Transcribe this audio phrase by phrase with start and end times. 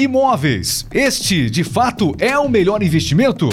[0.00, 0.86] Imóveis.
[0.90, 3.50] Este, de fato, é o melhor investimento?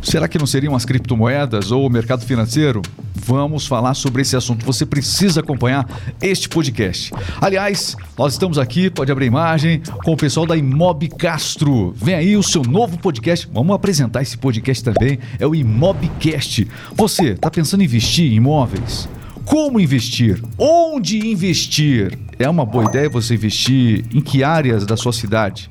[0.00, 2.80] Será que não seriam as criptomoedas ou o mercado financeiro?
[3.12, 4.64] Vamos falar sobre esse assunto.
[4.64, 5.84] Você precisa acompanhar
[6.22, 7.12] este podcast.
[7.40, 11.92] Aliás, nós estamos aqui, pode abrir imagem, com o pessoal da Imob Castro.
[11.96, 13.48] Vem aí o seu novo podcast.
[13.52, 15.18] Vamos apresentar esse podcast também.
[15.40, 16.68] É o Imobcast.
[16.94, 19.08] Você está pensando em investir em imóveis?
[19.46, 20.42] Como investir?
[20.58, 22.18] Onde investir?
[22.36, 25.70] É uma boa ideia você investir em que áreas da sua cidade?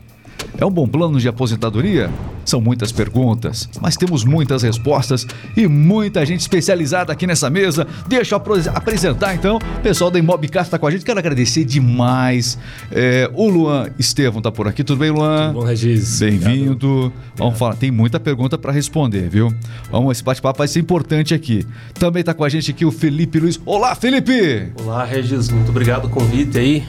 [0.57, 2.09] É um bom plano de aposentadoria?
[2.45, 5.25] São muitas perguntas, mas temos muitas respostas
[5.57, 7.87] e muita gente especializada aqui nessa mesa.
[8.07, 8.41] Deixa eu
[8.73, 11.03] apresentar então o pessoal da Imobcast está com a gente.
[11.03, 12.57] Quero agradecer demais.
[12.91, 14.83] É, o Luan Estevam está por aqui.
[14.83, 15.47] Tudo bem, Luan?
[15.47, 16.19] Tudo bom, Regis?
[16.19, 17.11] Bem-vindo.
[17.35, 19.53] Vamos falar, tem muita pergunta para responder, viu?
[19.91, 21.65] Vamos, esse bate-papo vai ser importante aqui.
[21.95, 23.59] Também está com a gente aqui o Felipe Luiz.
[23.65, 24.71] Olá, Felipe!
[24.83, 25.49] Olá, Regis.
[25.49, 26.83] Muito obrigado pelo convite aí.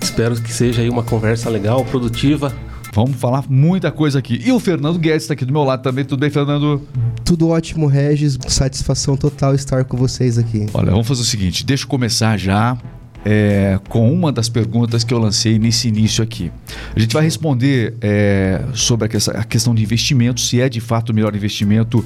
[0.00, 2.54] Espero que seja aí uma conversa legal, produtiva.
[2.96, 4.40] Vamos falar muita coisa aqui.
[4.42, 6.02] E o Fernando Guedes está aqui do meu lado também.
[6.02, 6.80] Tudo bem, Fernando?
[7.26, 8.38] Tudo ótimo, Regis.
[8.48, 10.64] Satisfação total estar com vocês aqui.
[10.72, 12.74] Olha, vamos fazer o seguinte: deixa eu começar já
[13.22, 16.50] é, com uma das perguntas que eu lancei nesse início aqui.
[16.94, 21.14] A gente vai responder é, sobre a questão de investimento, se é de fato o
[21.14, 22.02] melhor investimento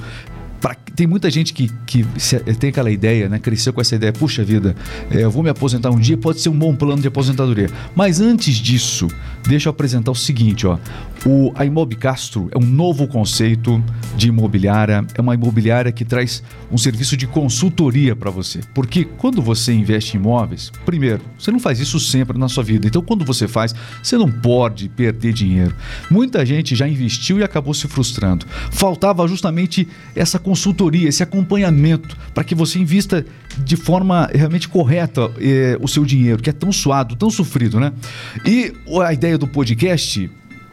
[0.61, 3.39] Pra, tem muita gente que, que se, tem aquela ideia, né?
[3.39, 4.77] Cresceu com essa ideia, puxa vida,
[5.11, 7.71] é, eu vou me aposentar um dia, pode ser um bom plano de aposentadoria.
[7.95, 9.09] Mas antes disso,
[9.47, 10.79] deixa eu apresentar o seguinte, ó.
[11.25, 13.83] O, a Imob Castro é um novo conceito
[14.17, 18.61] de imobiliária, é uma imobiliária que traz um serviço de consultoria para você.
[18.75, 22.87] Porque quando você investe em imóveis, primeiro, você não faz isso sempre na sua vida.
[22.87, 25.75] Então, quando você faz, você não pode perder dinheiro.
[26.11, 28.47] Muita gente já investiu e acabou se frustrando.
[28.71, 33.27] Faltava justamente essa consultoria, esse acompanhamento para que você invista
[33.59, 37.93] de forma realmente correta eh, o seu dinheiro, que é tão suado, tão sofrido, né?
[38.47, 40.31] E a ideia do podcast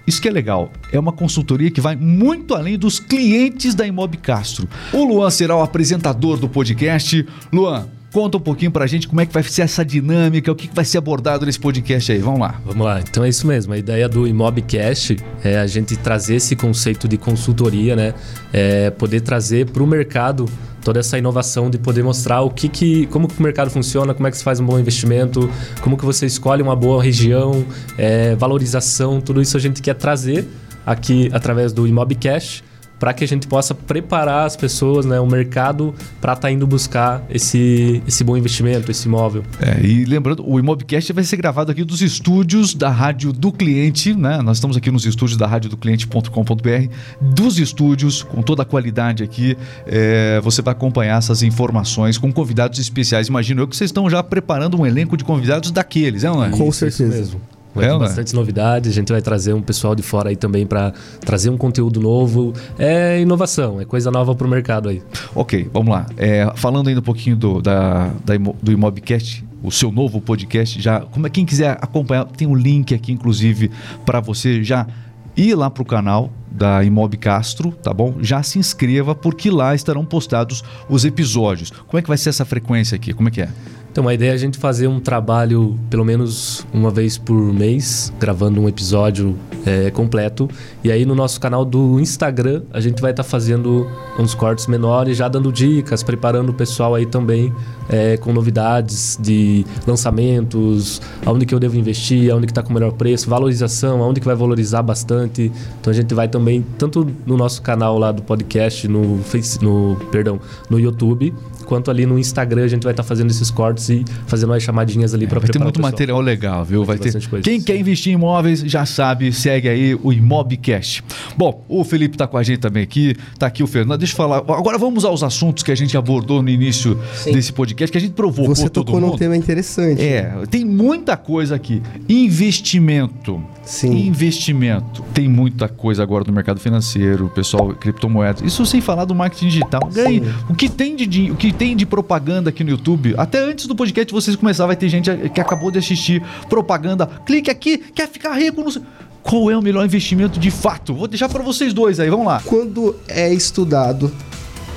[0.08, 0.72] isso que é legal.
[0.92, 4.68] É uma consultoria que vai muito além dos clientes da Imob Castro.
[4.94, 7.28] O Luan será o apresentador do podcast.
[7.52, 10.70] Luan, Conta um pouquinho pra gente como é que vai ser essa dinâmica, o que
[10.73, 12.20] vai ser abordado nesse podcast aí.
[12.20, 12.60] Vamos lá.
[12.66, 13.02] Vamos lá.
[13.02, 13.73] Então é isso mesmo.
[13.73, 18.14] A ideia do Imobcast é a gente trazer esse conceito de consultoria, né?
[18.54, 20.46] É poder trazer para o mercado
[20.82, 24.26] toda essa inovação de poder mostrar o que, que como que o mercado funciona, como
[24.26, 25.52] é que se faz um bom investimento,
[25.82, 27.66] como que você escolhe uma boa região,
[27.98, 30.48] é, valorização, tudo isso a gente quer trazer
[30.86, 32.64] aqui através do Imobcast
[33.00, 36.66] para que a gente possa preparar as pessoas, né, o mercado, para estar tá indo
[36.66, 39.44] buscar esse, esse bom investimento, esse imóvel.
[39.60, 44.14] É, e lembrando, o Imobcast vai ser gravado aqui dos estúdios da Rádio do Cliente,
[44.14, 44.42] né?
[44.42, 49.24] Nós estamos aqui nos estúdios da rádio do cliente.com.br, dos estúdios, com toda a qualidade
[49.24, 49.58] aqui.
[49.86, 53.28] É, você vai acompanhar essas informações com convidados especiais.
[53.28, 56.50] Imagino eu que vocês estão já preparando um elenco de convidados daqueles, é, não é?
[56.50, 57.16] Com certeza.
[57.16, 57.57] mesmo.
[57.86, 58.92] É, ter bastante novidades.
[58.92, 62.54] A gente vai trazer um pessoal de fora aí também para trazer um conteúdo novo.
[62.77, 65.02] É inovação, é coisa nova para o mercado aí.
[65.36, 66.05] Ok, vamos lá.
[66.17, 71.02] É, falando ainda um pouquinho do, da, da, do Imobcast, o seu novo podcast, já
[71.02, 73.71] como é quem quiser acompanhar, tem um link aqui, inclusive,
[74.05, 74.87] para você já
[75.36, 78.16] ir lá para o canal da Imob Castro, tá bom?
[78.21, 81.70] Já se inscreva, porque lá estarão postados os episódios.
[81.70, 83.14] Como é que vai ser essa frequência aqui?
[83.14, 83.49] Como é que é?
[83.92, 88.14] Então, a ideia é a gente fazer um trabalho pelo menos uma vez por mês,
[88.20, 89.36] gravando um episódio
[89.67, 90.49] é, completo.
[90.83, 93.86] E aí no nosso canal do Instagram, a gente vai estar tá fazendo
[94.17, 97.53] uns cortes menores, já dando dicas, preparando o pessoal aí também
[97.89, 102.73] é, com novidades de lançamentos, aonde que eu devo investir, aonde que está com o
[102.73, 105.52] melhor preço, valorização, aonde que vai valorizar bastante.
[105.81, 109.98] Então a gente vai também, tanto no nosso canal lá do podcast, no, face, no,
[110.11, 111.33] perdão, no YouTube,
[111.67, 114.64] quanto ali no Instagram a gente vai estar tá fazendo esses cortes e fazendo umas
[114.64, 116.83] chamadinhas ali é, para preparar Vai ter muito material legal, viu?
[116.83, 117.28] Vai, vai ter.
[117.28, 117.66] Coisa, Quem sim.
[117.66, 121.04] quer investir em imóveis já sabe, segue aí o Imobcast.
[121.36, 124.00] Bom, o Felipe está com a gente também aqui, está aqui o Fernando.
[124.00, 124.38] Deixa eu falar.
[124.38, 127.33] Agora vamos aos assuntos que a gente abordou no início sim.
[127.33, 130.01] desse podcast, que a gente provocou Você todo tocou num tema interessante.
[130.01, 131.81] É, tem muita coisa aqui.
[132.07, 133.44] Investimento.
[133.63, 134.07] Sim.
[134.07, 135.04] Investimento.
[135.14, 138.42] Tem muita coisa agora no mercado financeiro, pessoal, criptomoedas.
[138.42, 139.81] Isso sem falar do marketing digital.
[139.94, 140.24] Ganhe.
[140.50, 143.75] O que tem de o que tem de propaganda aqui no YouTube, até antes do
[143.75, 147.07] podcast vocês começarem, vai ter gente que acabou de assistir propaganda.
[147.25, 148.81] Clique aqui, quer ficar rico, não sei
[149.24, 150.94] qual é o melhor investimento de fato?
[150.94, 152.42] Vou deixar para vocês dois aí, vamos lá.
[152.45, 154.09] Quando é estudado,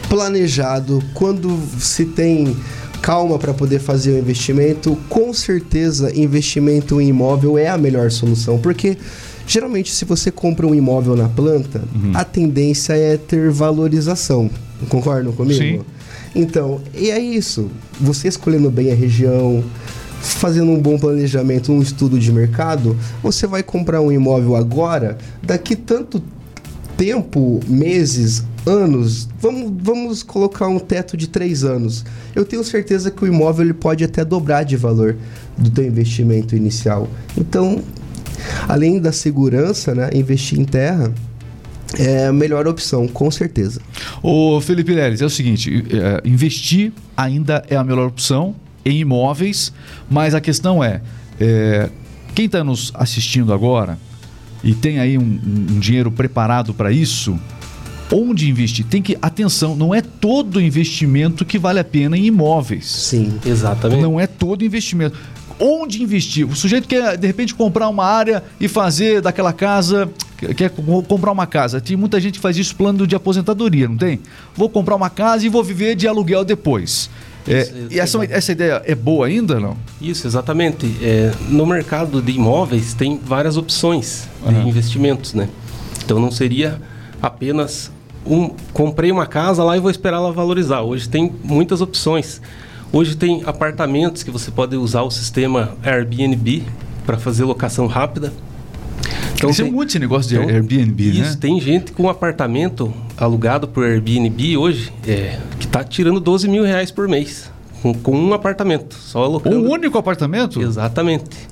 [0.08, 2.56] planejado, quando se tem
[3.00, 8.58] calma para poder fazer o investimento, com certeza investimento em imóvel é a melhor solução,
[8.58, 8.98] porque
[9.46, 12.10] geralmente se você compra um imóvel na planta, uhum.
[12.14, 14.50] a tendência é ter valorização.
[14.88, 15.60] Concordam comigo?
[15.60, 15.80] Sim.
[16.34, 17.70] Então, e é isso.
[18.00, 19.64] Você escolhendo bem a região,
[20.20, 25.74] fazendo um bom planejamento, um estudo de mercado, você vai comprar um imóvel agora, daqui
[25.74, 26.22] tanto
[26.96, 32.04] tempo, meses, anos, vamos, vamos colocar um teto de três anos.
[32.34, 35.16] Eu tenho certeza que o imóvel ele pode até dobrar de valor
[35.56, 37.08] do teu investimento inicial.
[37.36, 37.82] Então,
[38.68, 41.12] além da segurança, né, investir em terra
[41.98, 43.80] é a melhor opção, com certeza.
[44.22, 48.54] O Felipe Leles, é o seguinte, é, investir ainda é a melhor opção
[48.84, 49.72] em imóveis,
[50.08, 51.00] mas a questão é,
[51.38, 51.90] é
[52.34, 53.98] quem está nos assistindo agora
[54.62, 57.38] e tem aí um, um dinheiro preparado para isso,
[58.12, 58.84] onde investir?
[58.84, 62.86] Tem que atenção, não é todo investimento que vale a pena em imóveis.
[62.86, 64.02] Sim, exatamente.
[64.02, 65.18] Não é todo investimento.
[65.58, 66.48] Onde investir?
[66.48, 70.10] O sujeito quer de repente comprar uma área e fazer daquela casa
[70.56, 70.70] quer
[71.06, 71.80] comprar uma casa.
[71.80, 74.20] Tem muita gente que faz isso plano de aposentadoria, não tem?
[74.54, 77.10] Vou comprar uma casa e vou viver de aluguel depois.
[77.48, 79.76] É, isso, e essa, essa ideia é boa ainda, não?
[80.00, 80.86] Isso, exatamente.
[81.02, 84.68] É, no mercado de imóveis tem várias opções de uhum.
[84.68, 85.48] investimentos, né?
[86.04, 86.80] Então não seria
[87.22, 87.90] apenas
[88.26, 90.82] um comprei uma casa lá e vou esperar ela valorizar.
[90.82, 92.40] Hoje tem muitas opções.
[92.92, 96.64] Hoje tem apartamentos que você pode usar o sistema Airbnb
[97.06, 98.32] para fazer locação rápida.
[99.40, 101.26] Então, Cresceu tem, muito esse negócio de então, Airbnb, isso, né?
[101.28, 106.46] Isso, tem gente com um apartamento alugado por Airbnb hoje é, que está tirando 12
[106.46, 107.50] mil reais por mês
[107.82, 109.56] com, com um apartamento, só alocando.
[109.56, 110.60] Um único apartamento?
[110.60, 111.48] Exatamente.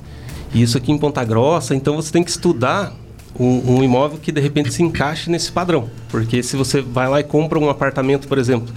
[0.55, 2.93] Isso aqui em Ponta Grossa, então você tem que estudar
[3.41, 5.89] um, um, imóvel que de repente se encaixe nesse padrão.
[6.11, 8.73] Porque se você vai lá e compra um apartamento, por exemplo,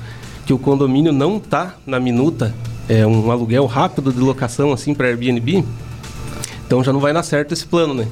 [0.45, 2.53] que o condomínio não está na minuta,
[2.87, 5.65] é um aluguel rápido de locação assim para Airbnb,
[6.65, 8.07] então já não vai dar certo esse plano, né?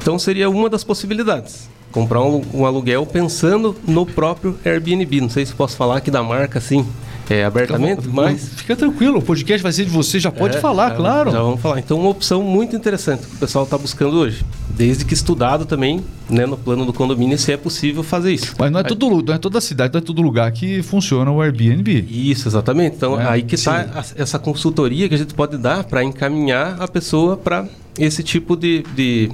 [0.00, 1.68] Então seria uma das possibilidades.
[1.92, 5.22] Comprar um, um, aluguel pensando no próprio Airbnb.
[5.22, 6.86] Não sei se posso falar aqui da marca assim
[7.30, 8.48] é, abertamente, então, mas.
[8.54, 11.30] Fica tranquilo, o podcast vai ser de você, já pode é, falar, claro.
[11.30, 11.78] Já vamos falar.
[11.78, 14.44] Então, uma opção muito interessante que o pessoal está buscando hoje.
[14.70, 18.54] Desde que estudado também, né, no plano do condomínio, se é possível fazer isso.
[18.58, 21.42] Mas não é, todo, não é toda cidade, não é todo lugar que funciona o
[21.42, 22.06] Airbnb.
[22.08, 22.96] Isso, exatamente.
[22.96, 26.88] Então, é, aí que está essa consultoria que a gente pode dar para encaminhar a
[26.88, 27.66] pessoa para
[27.98, 29.30] esse tipo de, de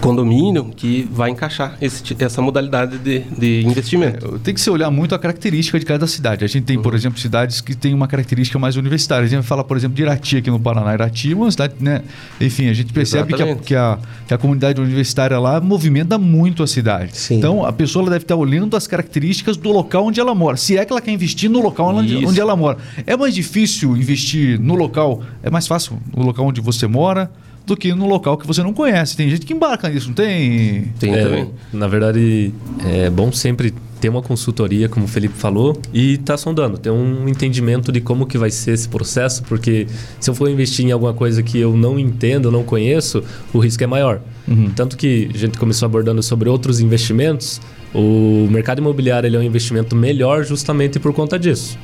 [0.00, 4.36] condomínio que vai encaixar esse, essa modalidade de, de investimento.
[4.36, 6.44] É, tem que se olhar muito a característica de cada cidade.
[6.44, 6.82] A gente tem, uhum.
[6.82, 9.24] por exemplo, cidades que têm uma característica mais universitária.
[9.24, 10.94] A gente vai falar, por exemplo, de Irati aqui no Paraná.
[10.94, 12.02] Irati é uma cidade, né?
[12.40, 16.62] Enfim, a gente percebe que a, que a, que, a, comunidade universitária lá movimenta muito
[16.62, 17.16] a cidade.
[17.16, 17.36] Sim.
[17.36, 20.56] Então, a pessoa deve estar olhando as características do local onde ela mora.
[20.56, 22.78] Se é que ela quer investir no local onde, onde ela mora.
[23.06, 27.30] É mais difícil investir no local, é mais fácil no local onde você mora
[27.68, 29.16] do que no local que você não conhece.
[29.16, 30.92] Tem gente que embarca nisso, não tem?
[30.98, 31.50] Tem é, também.
[31.72, 32.52] Na verdade,
[32.84, 37.28] é bom sempre ter uma consultoria, como o Felipe falou, e tá sondando, ter um
[37.28, 39.88] entendimento de como que vai ser esse processo, porque
[40.20, 43.22] se eu for investir em alguma coisa que eu não entendo, não conheço,
[43.52, 44.20] o risco é maior.
[44.46, 44.70] Uhum.
[44.74, 47.60] Tanto que a gente começou abordando sobre outros investimentos,
[47.92, 51.76] o mercado imobiliário ele é um investimento melhor justamente por conta disso.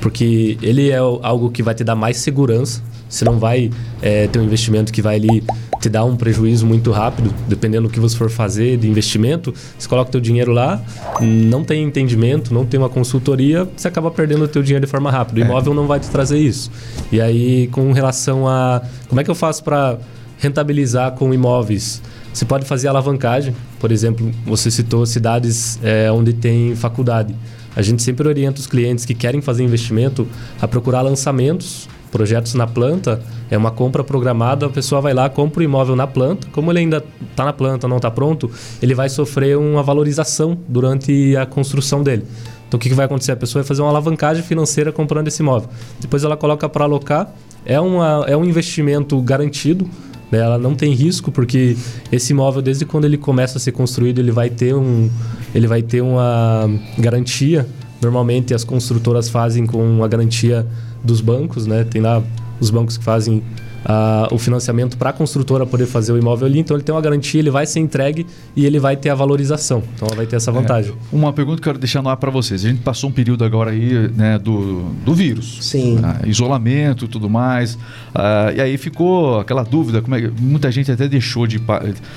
[0.00, 3.70] Porque ele é algo que vai te dar mais segurança, você não vai
[4.02, 5.42] é, ter um investimento que vai ali
[5.80, 9.54] te dar um prejuízo muito rápido, dependendo do que você for fazer de investimento.
[9.78, 10.82] Você coloca o teu dinheiro lá,
[11.20, 15.10] não tem entendimento, não tem uma consultoria, você acaba perdendo o teu dinheiro de forma
[15.10, 15.40] rápida.
[15.40, 15.46] O é.
[15.46, 16.70] imóvel não vai te trazer isso.
[17.12, 19.98] E aí, com relação a como é que eu faço para
[20.38, 22.02] rentabilizar com imóveis?
[22.32, 27.34] Você pode fazer alavancagem, por exemplo, você citou cidades é, onde tem faculdade.
[27.74, 30.26] A gente sempre orienta os clientes que querem fazer investimento
[30.60, 35.60] a procurar lançamentos projetos na planta, é uma compra programada, a pessoa vai lá, compra
[35.60, 39.10] o imóvel na planta, como ele ainda está na planta, não está pronto, ele vai
[39.10, 42.24] sofrer uma valorização durante a construção dele.
[42.66, 43.32] Então o que, que vai acontecer?
[43.32, 45.68] A pessoa vai fazer uma alavancagem financeira comprando esse imóvel.
[46.00, 47.32] Depois ela coloca para alocar,
[47.66, 49.88] é, uma, é um investimento garantido,
[50.30, 50.38] né?
[50.38, 51.76] ela não tem risco, porque
[52.10, 55.10] esse imóvel, desde quando ele começa a ser construído, ele vai ter, um,
[55.54, 56.68] ele vai ter uma
[56.98, 57.66] garantia.
[58.02, 60.66] Normalmente as construtoras fazem com uma garantia
[61.02, 61.84] dos bancos, né?
[61.84, 62.22] Tem lá
[62.60, 63.42] os bancos que fazem
[63.84, 66.58] uh, o financiamento para a construtora poder fazer o imóvel ali.
[66.58, 69.82] Então ele tem uma garantia, ele vai ser entregue e ele vai ter a valorização.
[69.94, 70.92] Então ela vai ter essa é, vantagem.
[70.92, 72.64] É, uma pergunta que eu quero deixar no ar para vocês.
[72.64, 75.58] A gente passou um período agora aí né, do, do vírus.
[75.60, 75.98] Sim.
[75.98, 77.74] Né, isolamento e tudo mais.
[77.74, 81.60] Uh, e aí ficou aquela dúvida, como é, muita gente até deixou de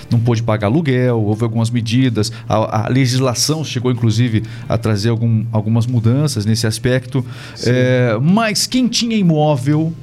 [0.09, 5.45] não pôde pagar aluguel, houve algumas medidas, a, a legislação chegou inclusive a trazer algum,
[5.51, 7.25] algumas mudanças nesse aspecto.
[7.65, 9.93] É, mas quem tinha imóvel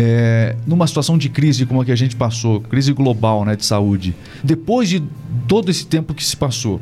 [0.00, 3.66] é, numa situação de crise como a que a gente passou, crise global né, de
[3.66, 4.14] saúde,
[4.44, 5.02] depois de
[5.48, 6.80] todo esse tempo que se passou,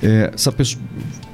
[0.00, 0.80] é, essa pessoa,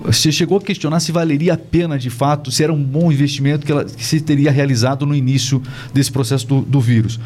[0.05, 3.67] Você chegou a questionar se valeria a pena de fato, se era um bom investimento
[3.67, 7.21] que, ela, que se teria realizado no início desse processo do, do vírus.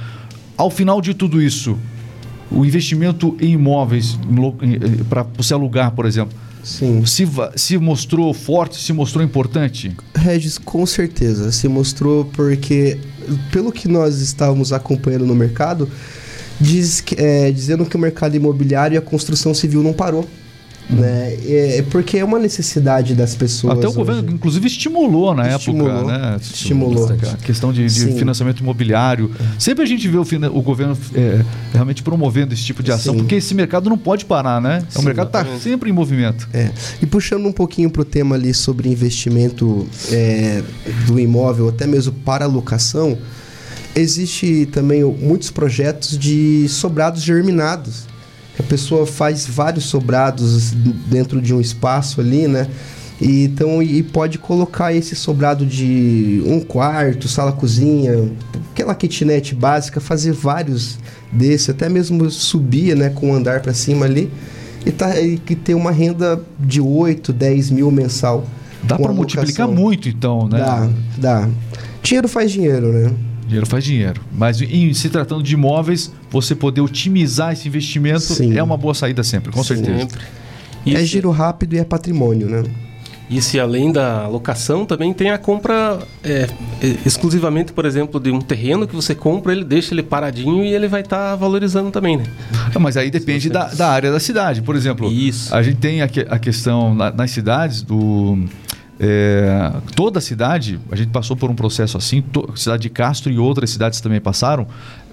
[0.56, 1.78] Ao final de tudo isso,
[2.50, 4.18] o investimento em imóveis
[5.08, 7.06] para você alugar, por exemplo, Sim.
[7.06, 7.24] Se,
[7.54, 9.96] se mostrou forte, se mostrou importante?
[10.12, 11.52] Regis, com certeza.
[11.52, 12.98] Se mostrou porque,
[13.50, 15.88] pelo que nós estávamos acompanhando no mercado,
[16.60, 20.28] diz, é, dizendo que o mercado imobiliário e a construção civil não parou.
[20.88, 21.34] Né?
[21.44, 23.76] É, é porque é uma necessidade das pessoas.
[23.76, 24.34] Até o governo, hoje.
[24.34, 26.36] inclusive, estimulou na estimulou, época, né?
[26.40, 27.08] Estimulou.
[27.10, 29.30] A questão de, de financiamento imobiliário.
[29.58, 33.20] Sempre a gente vê o, o governo é, realmente promovendo esse tipo de ação, Sim.
[33.20, 34.84] porque esse mercado não pode parar, né?
[34.88, 36.48] Sim, o mercado está sempre em movimento.
[36.52, 36.70] É.
[37.02, 40.62] E puxando um pouquinho para o tema ali sobre investimento é,
[41.06, 43.18] do imóvel, até mesmo para locação,
[43.94, 48.04] existe também muitos projetos de sobrados germinados
[48.58, 50.72] a pessoa faz vários sobrados
[51.06, 52.68] dentro de um espaço ali, né?
[53.20, 58.30] E, então, e pode colocar esse sobrado de um quarto, sala, cozinha,
[58.72, 60.98] aquela kitnet básica, fazer vários
[61.32, 64.30] desse, até mesmo subir, né, com o um andar para cima ali,
[64.84, 68.44] e, tá, e ter uma renda de 8, 10 mil mensal.
[68.82, 70.58] Dá para multiplicar muito, então, né?
[70.58, 71.48] Dá, dá.
[72.02, 73.12] Dinheiro faz dinheiro, né?
[73.46, 74.20] Dinheiro faz dinheiro.
[74.32, 78.56] Mas em se tratando de imóveis, você poder otimizar esse investimento Sim.
[78.58, 79.86] é uma boa saída sempre, com sempre.
[79.86, 80.18] certeza.
[80.84, 82.64] E é giro rápido e é patrimônio, né?
[83.28, 86.46] E se além da locação, também tem a compra é,
[87.04, 90.86] exclusivamente, por exemplo, de um terreno que você compra, ele deixa ele paradinho e ele
[90.86, 92.24] vai estar tá valorizando também, né?
[92.72, 94.62] Não, mas aí depende da, da, área da cidade.
[94.62, 95.52] Por exemplo, Isso.
[95.52, 98.38] a gente tem a, a questão na, nas cidades do
[98.98, 103.30] é, toda a cidade, a gente passou por um processo assim, to, cidade de Castro
[103.30, 104.66] e outras cidades também passaram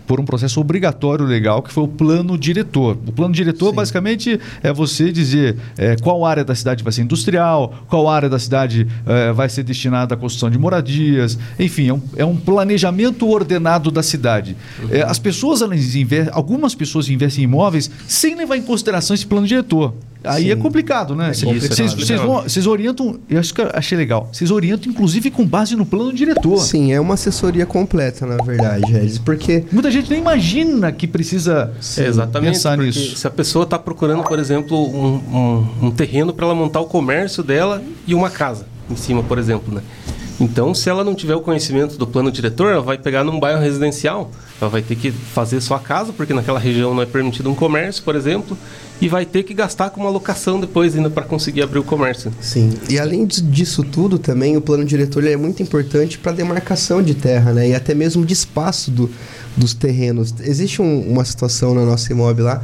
[0.08, 2.98] por um processo obrigatório legal que foi o plano diretor.
[3.08, 3.76] O plano diretor Sim.
[3.76, 8.40] basicamente é você dizer é, qual área da cidade vai ser industrial, qual área da
[8.40, 13.30] cidade é, vai ser destinada à construção de moradias, enfim, é um, é um planejamento
[13.30, 14.56] ordenado da cidade.
[14.90, 19.26] É, as pessoas, elas investem, algumas pessoas investem em imóveis sem levar em consideração esse
[19.26, 19.94] plano diretor.
[20.24, 20.52] Aí é Sim.
[20.52, 21.32] é complicado, né?
[21.34, 24.30] Vocês orientam, eu acho que eu achei legal.
[24.32, 26.58] Vocês orientam, inclusive, com base no plano diretor.
[26.60, 29.66] Sim, é uma assessoria completa, na verdade, Regis, porque.
[29.72, 33.18] Muita gente nem imagina que precisa Sim, exatamente, pensar nisso.
[33.18, 36.86] Se a pessoa está procurando, por exemplo, um, um, um terreno para ela montar o
[36.86, 39.82] comércio dela e uma casa em cima, por exemplo, né?
[40.40, 43.62] Então, se ela não tiver o conhecimento do plano diretor, ela vai pegar num bairro
[43.62, 47.56] residencial, ela vai ter que fazer sua casa, porque naquela região não é permitido um
[47.56, 48.58] comércio, por exemplo,
[49.00, 52.32] e vai ter que gastar com uma locação depois ainda para conseguir abrir o comércio.
[52.42, 52.72] Sim.
[52.90, 57.54] E além disso tudo, também o plano diretor é muito importante para demarcação de terra,
[57.54, 57.70] né?
[57.70, 59.10] E até mesmo de espaço do,
[59.56, 60.34] dos terrenos.
[60.42, 62.64] Existe um, uma situação na nossa imóvel lá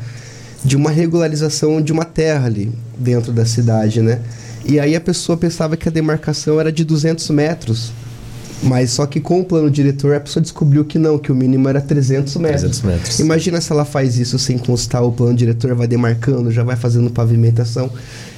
[0.64, 4.22] de uma regularização de uma terra ali dentro da cidade, né?
[4.66, 7.92] E aí a pessoa pensava que a demarcação era de 200 metros.
[8.62, 11.70] Mas só que com o plano diretor a pessoa descobriu que não, que o mínimo
[11.70, 12.62] era 300 metros.
[12.62, 13.20] 300 metros.
[13.20, 17.10] Imagina se ela faz isso sem constar o plano diretor, vai demarcando, já vai fazendo
[17.10, 17.90] pavimentação.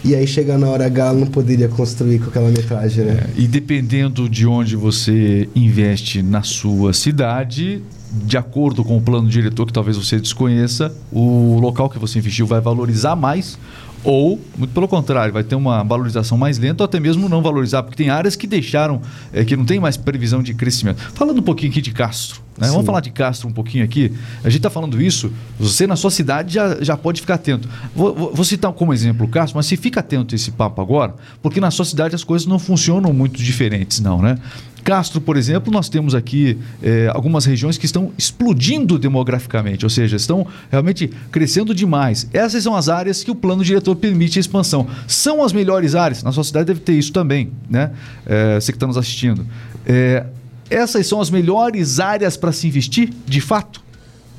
[0.04, 3.24] E aí chega na hora H, ela não poderia construir com aquela metragem, né?
[3.24, 9.28] É, e dependendo de onde você investe na sua cidade, de acordo com o plano
[9.28, 13.58] diretor que talvez você desconheça, o local que você investiu vai valorizar mais
[14.04, 17.84] ou, muito pelo contrário, vai ter uma valorização mais lenta ou até mesmo não valorizar,
[17.84, 20.98] porque tem áreas que deixaram, é, que não tem mais previsão de crescimento.
[21.14, 22.68] Falando um pouquinho aqui de Castro, né?
[22.68, 24.12] vamos falar de Castro um pouquinho aqui.
[24.44, 27.70] A gente está falando isso, você na sua cidade já, já pode ficar atento.
[27.96, 31.16] Vou, vou citar como exemplo o Castro, mas você fica atento a esse papo agora,
[31.42, 34.38] porque na sua cidade as coisas não funcionam muito diferentes, não, né?
[34.84, 40.16] Castro, por exemplo, nós temos aqui é, algumas regiões que estão explodindo demograficamente, ou seja,
[40.16, 42.28] estão realmente crescendo demais.
[42.34, 44.88] Essas são as áreas que o plano diretor permite a expansão.
[45.08, 46.24] São as melhores áreas?
[46.24, 47.92] Na sua cidade deve ter isso também, né?
[48.26, 49.46] É, você que está nos assistindo.
[49.86, 50.26] É,
[50.70, 53.82] essas são as melhores áreas para se investir, de fato?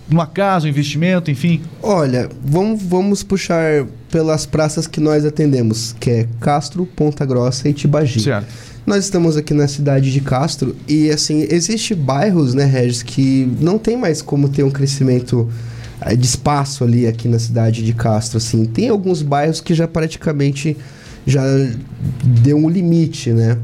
[0.08, 1.62] Numa casa, um investimento, enfim?
[1.82, 7.72] Olha, vamos, vamos puxar pelas praças que nós atendemos, que é Castro, Ponta Grossa e
[7.72, 8.20] Tibagi.
[8.20, 8.71] Certo.
[8.84, 13.78] Nós estamos aqui na cidade de Castro e assim, existe bairros, né, Regis, que não
[13.78, 15.48] tem mais como ter um crescimento
[16.00, 18.64] eh, de espaço ali aqui na cidade de Castro, assim.
[18.64, 20.76] Tem alguns bairros que já praticamente
[21.24, 21.44] já
[22.24, 23.56] deu um limite, né?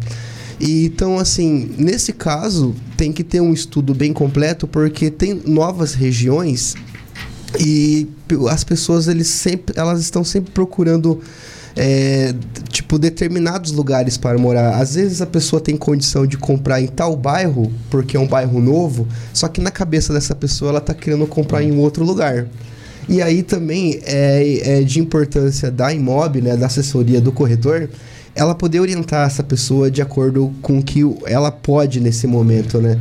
[0.61, 5.95] E, então, assim, nesse caso, tem que ter um estudo bem completo, porque tem novas
[5.95, 6.75] regiões
[7.59, 8.09] e
[8.51, 11.21] as pessoas eles sempre, elas estão sempre procurando
[11.77, 12.35] é,
[12.71, 14.81] tipo, determinados lugares para morar.
[14.81, 18.61] Às vezes a pessoa tem condição de comprar em tal bairro, porque é um bairro
[18.61, 22.47] novo, só que na cabeça dessa pessoa ela está querendo comprar em outro lugar.
[23.09, 27.89] E aí também é, é de importância da Imob, né, da assessoria do corretor,
[28.35, 32.99] ela poder orientar essa pessoa de acordo com o que ela pode nesse momento, né?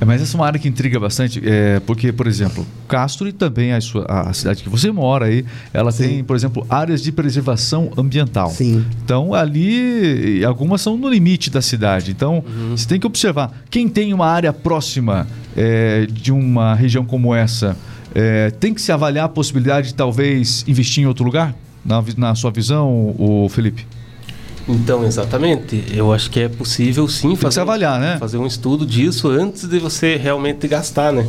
[0.00, 3.32] É, mas essa é uma área que intriga bastante, é, porque, por exemplo, Castro e
[3.32, 6.04] também a, sua, a cidade que você mora aí, ela Sim.
[6.04, 8.50] tem, por exemplo, áreas de preservação ambiental.
[8.50, 8.84] Sim.
[9.04, 12.12] Então, ali, algumas são no limite da cidade.
[12.12, 12.76] Então, uhum.
[12.76, 13.52] você tem que observar.
[13.70, 15.26] Quem tem uma área próxima
[15.56, 17.76] é, de uma região como essa,
[18.14, 21.54] é, tem que se avaliar a possibilidade de talvez investir em outro lugar?
[21.84, 23.86] Na, na sua visão, o Felipe?
[24.68, 25.84] Então, exatamente.
[25.90, 28.18] Eu acho que é possível sim fazer, avaliar, né?
[28.18, 31.26] fazer um estudo disso antes de você realmente gastar, né?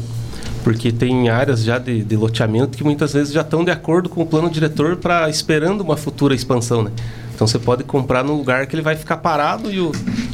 [0.63, 4.21] Porque tem áreas já de, de loteamento que muitas vezes já estão de acordo com
[4.21, 6.91] o plano diretor para esperando uma futura expansão, né?
[7.33, 9.93] Então você pode comprar num lugar que ele vai ficar parado e o,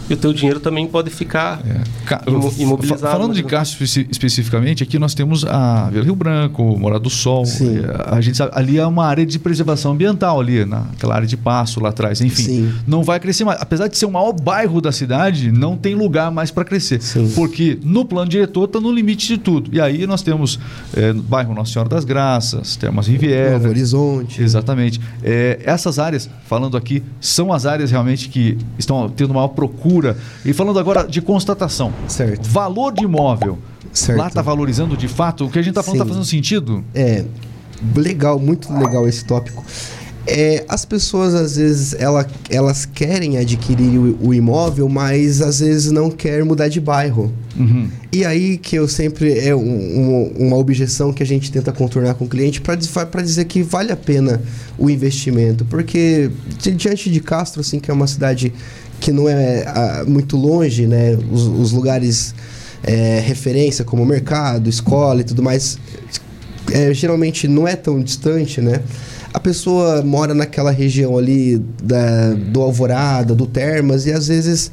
[0.09, 2.62] e o teu dinheiro também pode ficar é.
[2.62, 3.01] imobilizado.
[3.01, 7.45] Falando de Castro especificamente, aqui nós temos a Vila Rio Branco, Morada do Sol.
[7.45, 7.79] Sim.
[8.05, 11.79] A gente sabe, ali é uma área de preservação ambiental ali, naquela área de passo
[11.79, 12.21] lá atrás.
[12.21, 12.74] Enfim, Sim.
[12.85, 13.59] não vai crescer mais.
[13.62, 17.01] Apesar de ser o maior bairro da cidade, não tem lugar mais para crescer.
[17.01, 17.31] Sim.
[17.35, 19.69] Porque no plano diretor está no limite de tudo.
[19.74, 20.59] E aí nós temos
[20.95, 23.53] é, bairro Nossa Senhora das Graças, temos Riviera.
[23.53, 24.41] Novo Horizonte.
[24.41, 25.01] Exatamente.
[25.24, 29.94] É, essas áreas, falando aqui são as áreas realmente que estão tendo maior procura.
[30.43, 31.93] E falando agora de constatação.
[32.07, 32.47] Certo.
[32.49, 33.57] Valor de imóvel.
[33.93, 34.19] Certo.
[34.19, 35.45] Lá está valorizando de fato?
[35.45, 36.83] O que a gente está falando está fazendo sentido?
[36.93, 37.23] É.
[37.95, 39.63] Legal, muito legal esse tópico.
[40.27, 45.91] É, as pessoas às vezes ela, elas querem adquirir o, o, imóvel, mas às vezes
[45.91, 47.31] não quer mudar de bairro.
[47.55, 47.87] Uhum.
[48.11, 52.15] E aí que eu sempre é um, um, uma objeção que a gente tenta contornar
[52.15, 54.41] com o cliente para dizer que vale a pena
[54.79, 58.51] o investimento, porque diante de Castro, assim, que é uma cidade
[58.99, 62.33] que não é a, ah, muito longe, né, os, os lugares
[62.83, 65.77] é, referência como mercado, escola e tudo mais,
[66.71, 68.81] é, geralmente não é tão distante, né?
[69.35, 74.71] a pessoa mora naquela região ali da, do Alvorada, do Termas, e às vezes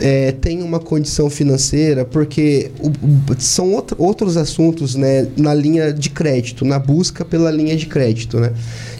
[0.00, 2.90] é, tem uma condição financeira, porque o,
[3.38, 8.38] são outro, outros assuntos né, na linha de crédito, na busca pela linha de crédito.
[8.38, 8.52] Né?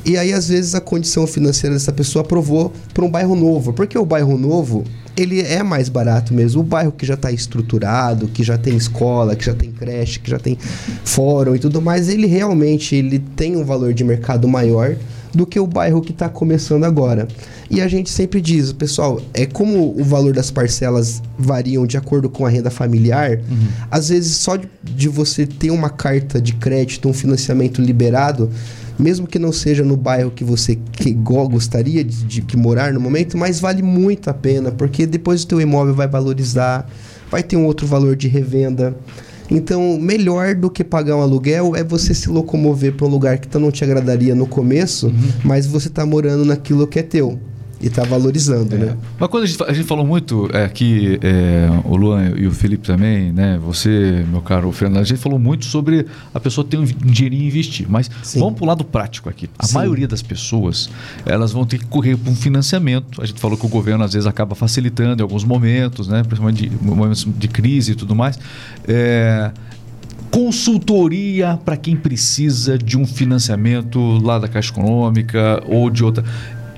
[0.05, 3.99] E aí, às vezes, a condição financeira dessa pessoa aprovou para um bairro novo, porque
[3.99, 4.85] o bairro novo
[5.17, 6.61] ele é mais barato mesmo.
[6.61, 10.31] O bairro que já está estruturado, que já tem escola, que já tem creche, que
[10.31, 10.59] já tem
[11.05, 14.97] fórum e tudo mais, ele realmente ele tem um valor de mercado maior
[15.37, 17.29] do que o bairro que está começando agora.
[17.71, 22.31] E a gente sempre diz, pessoal, é como o valor das parcelas variam de acordo
[22.31, 23.69] com a renda familiar, uhum.
[23.91, 28.51] às vezes só de, de você ter uma carta de crédito, um financiamento liberado,
[28.99, 33.01] mesmo que não seja no bairro que você que gostaria de, de, de, morar no
[33.01, 36.89] momento, mas vale muito a pena, porque depois o teu imóvel vai valorizar,
[37.31, 38.97] vai ter um outro valor de revenda.
[39.51, 43.47] Então, melhor do que pagar um aluguel é você se locomover para um lugar que
[43.59, 45.33] não te agradaria no começo, uhum.
[45.45, 47.39] mas você está morando naquilo que é teu.
[47.81, 48.79] E está valorizando, é.
[48.79, 48.97] né?
[49.19, 52.51] Uma coisa a gente, a gente falou muito é, aqui, é, o Luan e o
[52.51, 53.59] Felipe também, né?
[53.63, 57.47] Você, meu caro Fernando, a gente falou muito sobre a pessoa ter um dinheirinho e
[57.47, 57.87] investir.
[57.89, 58.41] Mas Sim.
[58.41, 59.49] vamos para o lado prático aqui.
[59.59, 59.75] A Sim.
[59.75, 60.89] maioria das pessoas,
[61.27, 63.21] elas vão ter que correr para um financiamento.
[63.21, 66.23] A gente falou que o governo às vezes acaba facilitando em alguns momentos, né?
[66.23, 68.39] Principalmente de momentos de crise e tudo mais.
[68.89, 69.51] É,
[70.31, 76.25] consultoria para quem precisa de um financiamento lá da Caixa Econômica ou de outra.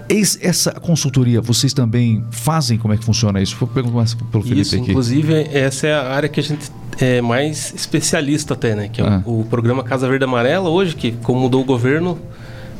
[0.09, 2.79] Essa consultoria, vocês também fazem?
[2.79, 3.55] Como é que funciona isso?
[3.57, 4.91] Vou perguntar pelo Felipe isso, aqui.
[4.91, 8.89] Inclusive, essa é a área que a gente é mais especialista até, né?
[8.89, 9.23] Que é ah.
[9.25, 12.19] o, o, programa Casa Verde Amarela hoje, que como mudou o governo,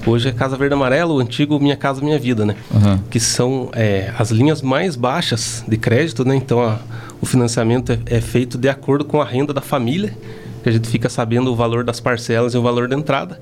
[0.07, 2.57] hoje é Casa Verde Amarela, o antigo Minha Casa Minha Vida, né?
[2.71, 2.99] Uhum.
[3.11, 6.35] Que são é, as linhas mais baixas de crédito, né?
[6.35, 6.79] Então, a,
[7.21, 10.17] o financiamento é, é feito de acordo com a renda da família,
[10.63, 13.41] que a gente fica sabendo o valor das parcelas e o valor da entrada.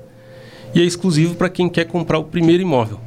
[0.75, 2.99] E é exclusivo para quem quer comprar o primeiro imóvel.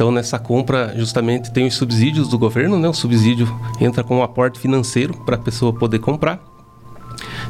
[0.00, 2.88] Então, nessa compra, justamente tem os subsídios do governo, né?
[2.88, 3.46] O subsídio
[3.78, 6.42] entra com um aporte financeiro para a pessoa poder comprar.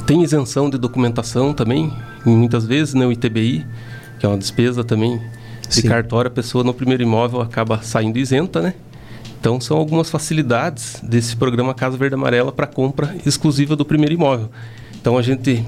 [0.05, 1.93] Tem isenção de documentação também,
[2.25, 3.05] muitas vezes, né?
[3.05, 3.65] O ITBI,
[4.19, 5.17] que é uma despesa também
[5.69, 5.87] de Sim.
[5.87, 8.73] cartório, a pessoa no primeiro imóvel acaba saindo isenta, né?
[9.39, 14.49] Então, são algumas facilidades desse programa Casa Verde Amarela para compra exclusiva do primeiro imóvel.
[15.01, 15.65] Então a gente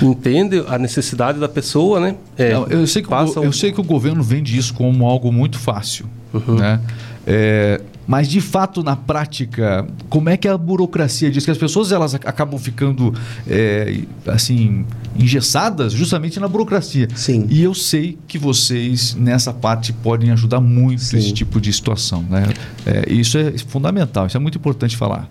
[0.00, 2.14] entende a necessidade da pessoa, né?
[2.38, 5.32] É, Não, eu, sei que o, eu sei que o governo vende isso como algo
[5.32, 6.06] muito fácil,
[6.46, 6.56] uhum.
[6.56, 6.80] né?
[7.26, 11.90] É, mas de fato na prática, como é que a burocracia diz que as pessoas
[11.90, 13.12] elas acabam ficando
[13.48, 14.84] é, assim
[15.18, 17.08] engessadas justamente na burocracia.
[17.16, 17.46] Sim.
[17.50, 21.18] E eu sei que vocês nessa parte podem ajudar muito Sim.
[21.18, 22.46] esse tipo de situação, né?
[22.86, 25.28] É, isso é fundamental, isso é muito importante falar.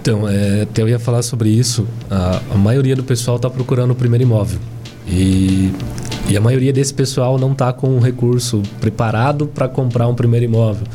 [0.00, 1.86] Então, é, eu ia falar sobre isso.
[2.10, 4.58] A, a maioria do pessoal está procurando o primeiro imóvel.
[5.06, 5.72] E,
[6.32, 10.46] E a maioria desse pessoal não está com um recurso preparado para comprar um primeiro
[10.46, 10.86] imóvel.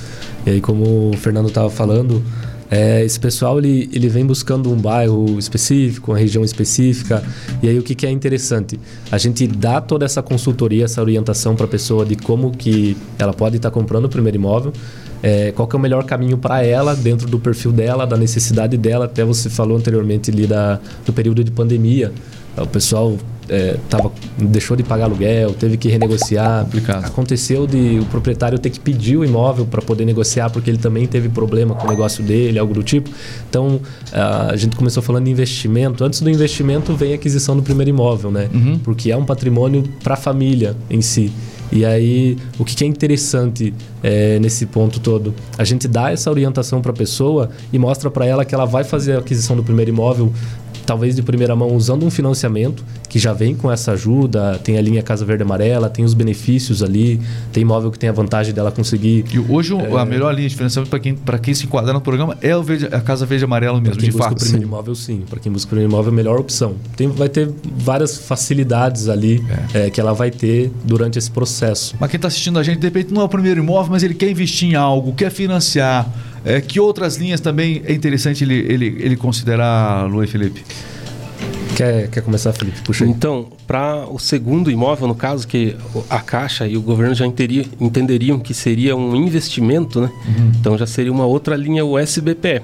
[0.43, 2.23] E aí, como o Fernando estava falando,
[2.71, 7.23] é, esse pessoal ele, ele vem buscando um bairro específico, uma região específica.
[7.61, 8.79] E aí o que, que é interessante?
[9.11, 13.31] A gente dá toda essa consultoria, essa orientação para a pessoa de como que ela
[13.31, 14.73] pode estar tá comprando o primeiro imóvel.
[15.21, 18.75] É, qual que é o melhor caminho para ela, dentro do perfil dela, da necessidade
[18.75, 19.05] dela.
[19.05, 22.11] Até você falou anteriormente ali da, do período de pandemia.
[22.57, 23.15] O pessoal
[23.49, 26.65] é, tava, deixou de pagar aluguel, teve que renegociar.
[26.65, 27.05] Complicado.
[27.05, 31.07] Aconteceu de o proprietário ter que pedir o imóvel para poder negociar, porque ele também
[31.07, 33.09] teve problema com o negócio dele, algo do tipo.
[33.49, 33.79] Então,
[34.11, 36.03] a gente começou falando de investimento.
[36.03, 38.49] Antes do investimento vem a aquisição do primeiro imóvel, né?
[38.53, 38.79] Uhum.
[38.79, 41.31] Porque é um patrimônio para a família em si.
[41.71, 45.33] E aí, o que é interessante é, nesse ponto todo?
[45.57, 48.85] A gente dá essa orientação para a pessoa e mostra para ela que ela vai
[48.85, 50.31] fazer a aquisição do primeiro imóvel
[50.87, 54.81] talvez de primeira mão usando um financiamento que já vem com essa ajuda, tem a
[54.81, 57.19] linha Casa Verde Amarela, tem os benefícios ali,
[57.51, 59.25] tem imóvel que tem a vantagem dela conseguir.
[59.31, 59.97] E hoje é...
[59.99, 62.87] a melhor linha de financiamento para quem, quem se enquadrar no programa é o verde,
[62.87, 64.37] a Casa Verde Amarela mesmo, pra quem de busca fato.
[64.37, 64.67] o primeiro sim.
[64.67, 65.23] imóvel, sim.
[65.29, 66.75] Para quem busca o primeiro imóvel, é a melhor opção.
[66.95, 69.87] Tem, vai ter várias facilidades ali é.
[69.87, 71.95] É, que ela vai ter durante esse processo.
[71.99, 74.13] Mas quem está assistindo a gente, de repente, não é o primeiro imóvel, mas ele
[74.13, 76.09] quer investir em algo, quer financiar.
[76.47, 80.63] É, que outras linhas também é interessante ele, ele, ele considerar, Luiz Felipe?
[81.75, 82.79] Quer, quer começar, Felipe?
[82.83, 83.11] Puxa aí.
[83.11, 85.75] Então, para o segundo imóvel, no caso, que
[86.09, 90.09] a Caixa e o governo já enteria, entenderiam que seria um investimento, né?
[90.25, 90.51] Uhum.
[90.57, 92.61] Então já seria uma outra linha, o SBPE.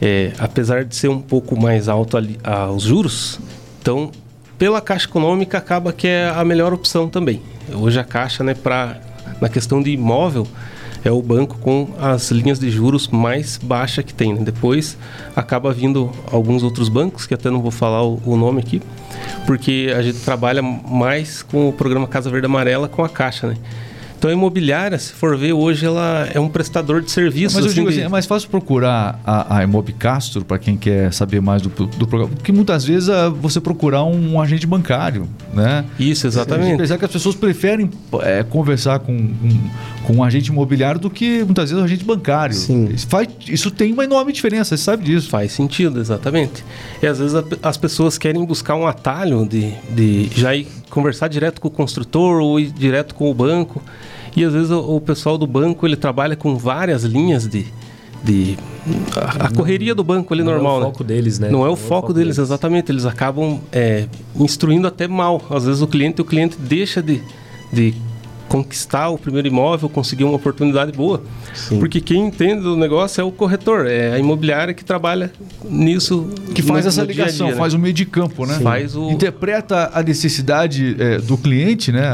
[0.00, 3.38] É, apesar de ser um pouco mais alto ali, ah, os juros,
[3.82, 4.10] então,
[4.58, 7.42] pela Caixa Econômica, acaba que é a melhor opção também.
[7.74, 8.98] Hoje a Caixa, né, pra,
[9.38, 10.48] na questão de imóvel,
[11.04, 14.34] é o banco com as linhas de juros mais baixa que tem.
[14.34, 14.42] Né?
[14.42, 14.96] Depois
[15.34, 18.80] acaba vindo alguns outros bancos, que até não vou falar o, o, nome aqui,
[19.46, 23.56] porque a gente trabalha mais com o programa Casa Verde Amarela com a Caixa, né?
[24.22, 27.56] Então a imobiliária, se for ver, hoje ela é um prestador de serviços.
[27.56, 30.76] Mas eu assim, digo assim, é mais fácil procurar a, a Imob Castro para quem
[30.76, 32.36] quer saber mais do, do programa.
[32.36, 35.84] Porque muitas vezes é você procurar um, um agente bancário, né?
[35.98, 36.74] Isso, exatamente.
[36.74, 39.70] Apesar que as pessoas preferem é, conversar com, um,
[40.04, 42.54] com um agente imobiliário do que muitas vezes um agente bancário.
[42.54, 42.90] Sim.
[42.94, 45.28] Isso, faz, isso tem uma enorme diferença, você sabe disso.
[45.30, 46.64] Faz sentido, exatamente.
[47.02, 51.28] E às vezes a, as pessoas querem buscar um atalho de, de já ir conversar
[51.28, 53.82] direto com o construtor ou ir direto com o banco.
[54.36, 57.66] E às vezes o, o pessoal do banco ele trabalha com várias linhas de,
[58.22, 58.58] de
[59.16, 60.80] a, a, correria do banco ali não normal.
[60.80, 61.08] Não é o foco né?
[61.08, 61.48] deles, né?
[61.48, 62.92] Não, não é o, foco, foco deles, deles, exatamente.
[62.92, 65.42] Eles acabam é, instruindo até mal.
[65.48, 67.22] Às vezes o cliente, o cliente deixa de,
[67.72, 67.94] de
[68.52, 71.22] conquistar o primeiro imóvel, conseguir uma oportunidade boa.
[71.54, 71.78] Sim.
[71.78, 75.32] Porque quem entende do negócio é o corretor, é a imobiliária que trabalha
[75.64, 76.28] nisso.
[76.54, 77.78] Que faz no, essa ligação, dia -dia, faz né?
[77.78, 78.58] o meio de campo, né?
[78.58, 78.62] Sim.
[78.62, 79.10] Faz o...
[79.10, 82.06] Interpreta a necessidade é, do cliente, né?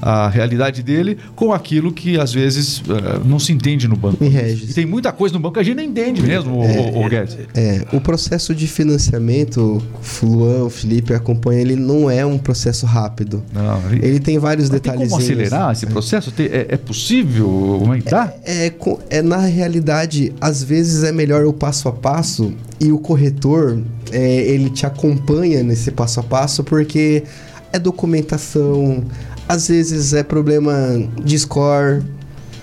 [0.00, 4.24] A, a, realidade dele, com aquilo que às vezes uh, não se entende no banco.
[4.24, 7.08] E tem muita coisa no banco que a gente não entende mesmo, é, o, o
[7.08, 7.36] Guedes.
[7.54, 9.82] É, o processo de financiamento,
[10.22, 13.42] o Luan, o Felipe acompanha, ele não é um processo rápido.
[13.52, 15.00] Não, ele, ele tem vários detalhes.
[15.00, 16.32] Tem como acelerar esse processo?
[16.38, 17.48] É, é possível
[17.80, 18.34] aumentar?
[18.44, 18.74] É, é,
[19.10, 23.80] é, na realidade, às vezes é melhor o passo a passo e o corretor
[24.12, 27.24] é, ele te acompanha nesse passo a passo porque
[27.72, 29.04] é documentação,
[29.48, 30.74] às vezes é problema
[31.22, 32.02] de score,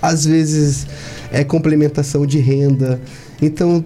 [0.00, 0.86] às vezes
[1.32, 3.00] é complementação de renda.
[3.40, 3.84] Então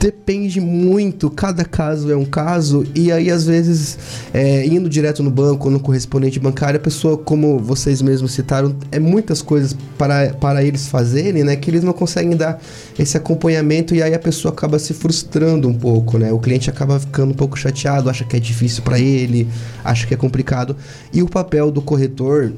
[0.00, 3.98] depende muito, cada caso é um caso, e aí às vezes,
[4.32, 8.74] é, indo direto no banco ou no correspondente bancário, a pessoa, como vocês mesmos citaram,
[8.90, 12.62] é muitas coisas para, para eles fazerem, né, que eles não conseguem dar
[12.98, 16.98] esse acompanhamento e aí a pessoa acaba se frustrando um pouco, né, o cliente acaba
[16.98, 19.46] ficando um pouco chateado, acha que é difícil para ele,
[19.84, 20.74] acha que é complicado,
[21.12, 22.54] e o papel do corretor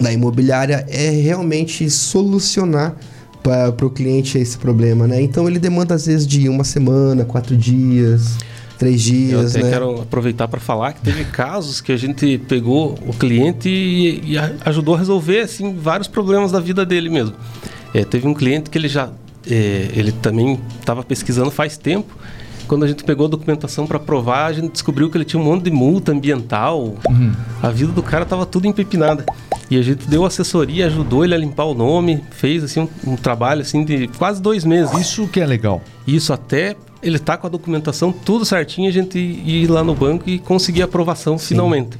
[0.00, 2.96] da imobiliária é realmente solucionar
[3.42, 5.20] para o cliente esse problema, né?
[5.20, 8.36] Então ele demanda às vezes de uma semana, quatro dias,
[8.78, 9.54] três dias.
[9.54, 9.70] Eu até né?
[9.70, 14.38] quero aproveitar para falar que teve casos que a gente pegou o cliente e, e
[14.64, 17.34] ajudou a resolver assim vários problemas da vida dele mesmo.
[17.92, 19.10] É, teve um cliente que ele já
[19.48, 22.16] é, ele também estava pesquisando faz tempo.
[22.70, 25.44] Quando a gente pegou a documentação para provar, a gente descobriu que ele tinha um
[25.44, 26.94] monte de multa ambiental.
[27.08, 27.32] Uhum.
[27.60, 29.26] A vida do cara estava tudo empepinada.
[29.68, 33.16] E a gente deu assessoria, ajudou ele a limpar o nome, fez assim um, um
[33.16, 34.96] trabalho assim de quase dois meses.
[34.96, 35.82] Isso que é legal.
[36.06, 40.30] Isso até ele tá com a documentação tudo certinho, a gente ir lá no banco
[40.30, 41.46] e conseguir a aprovação Sim.
[41.48, 41.98] finalmente.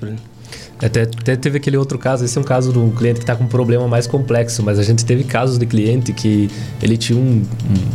[0.80, 3.34] Até, até, teve aquele outro caso, esse é um caso de um cliente que está
[3.34, 6.48] com um problema mais complexo, mas a gente teve casos de cliente que
[6.80, 7.42] ele tinha um,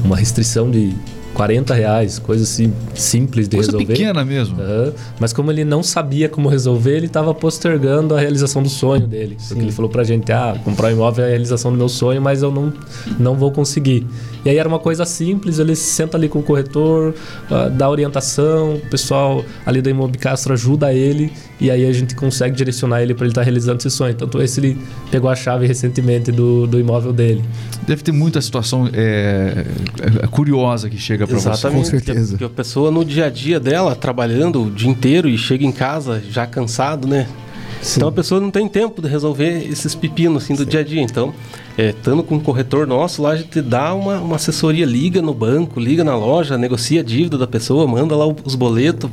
[0.03, 0.93] uma restrição de
[1.35, 3.93] 40 reais, coisa assim simples de Coisa resolver.
[3.93, 4.59] pequena mesmo.
[4.59, 4.93] Aham.
[5.19, 9.37] Mas como ele não sabia como resolver, ele estava postergando a realização do sonho dele.
[9.47, 12.21] Porque ele falou pra gente, ah, comprar um imóvel é a realização do meu sonho,
[12.21, 12.73] mas eu não,
[13.19, 14.07] não vou conseguir.
[14.45, 17.13] E aí era uma coisa simples, ele se senta ali com o corretor,
[17.51, 22.55] ah, dá orientação, o pessoal ali da Imobicastro ajuda ele e aí a gente consegue
[22.55, 24.13] direcionar ele para ele estar realizando esse sonho.
[24.13, 24.77] Tanto esse ele
[25.09, 27.43] pegou a chave recentemente do, do imóvel dele.
[27.87, 29.65] Deve ter muita situação é,
[30.23, 31.49] é, curiosa que chega para você.
[31.49, 31.79] Exatamente.
[31.79, 32.31] Com certeza.
[32.31, 35.71] Porque a pessoa no dia a dia dela, trabalhando o dia inteiro e chega em
[35.71, 37.27] casa já cansado, né?
[37.85, 37.99] Sim.
[37.99, 41.01] Então a pessoa não tem tempo de resolver esses pepinos assim do dia a dia.
[41.03, 41.31] Então,
[41.77, 45.35] é, estando com um corretor nosso, lá a gente dá uma, uma assessoria, liga no
[45.35, 49.07] banco, liga na loja, negocia a dívida da pessoa, manda lá os boletos,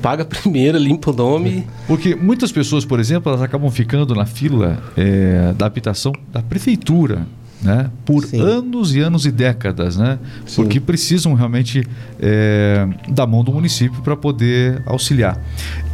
[0.00, 1.66] paga primeiro, limpa o nome.
[1.88, 7.26] Porque muitas pessoas, por exemplo, elas acabam ficando na fila é, da habitação da prefeitura.
[7.62, 7.88] Né?
[8.04, 8.40] Por Sim.
[8.40, 10.18] anos e anos e décadas, né?
[10.46, 10.56] Sim.
[10.62, 11.86] Porque precisam realmente
[12.18, 15.40] é, da mão do município para poder auxiliar.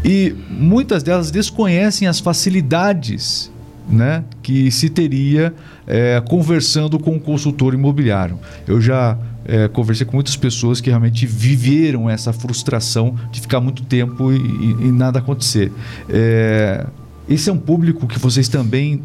[0.02, 3.50] E muitas delas desconhecem as facilidades
[3.88, 5.52] né, que se teria
[5.86, 8.38] é, conversando com o consultor imobiliário.
[8.66, 13.82] Eu já é, conversei com muitas pessoas que realmente viveram essa frustração de ficar muito
[13.84, 15.70] tempo e, e- e nada acontecer.
[16.08, 16.86] É,
[17.28, 19.02] esse é um público que vocês também,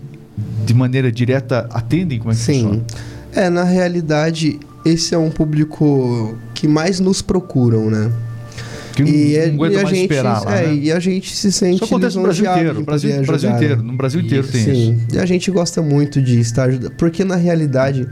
[0.65, 2.19] de maneira direta, atendem?
[2.19, 2.63] Como é que Sim.
[2.63, 2.81] funciona?
[3.33, 8.11] É, na realidade, esse é um público que mais nos procuram, né?
[8.95, 10.75] Que não, é- aguenta a mais gente, esperar lá, é, né?
[10.75, 12.83] e a gente se sente Isso acontece no Brasil inteiro.
[12.83, 13.81] Brasil, Brasil ajudar, inteiro.
[13.81, 13.91] né?
[13.91, 15.15] No Brasil inteiro tem Sim, isso.
[15.15, 18.07] e a gente gosta muito de estar ajudando, porque na realidade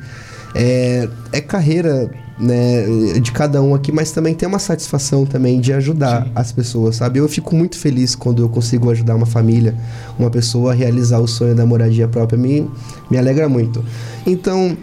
[0.56, 2.10] é, é carreira
[2.40, 6.32] né, de cada um aqui, mas também tem uma satisfação também de ajudar Sim.
[6.34, 7.20] as pessoas, sabe?
[7.20, 9.76] Eu fico muito feliz quando eu consigo ajudar uma família,
[10.18, 12.68] uma pessoa a realizar o sonho da moradia própria, me,
[13.10, 13.86] me alegra muito.
[14.26, 14.76] Então,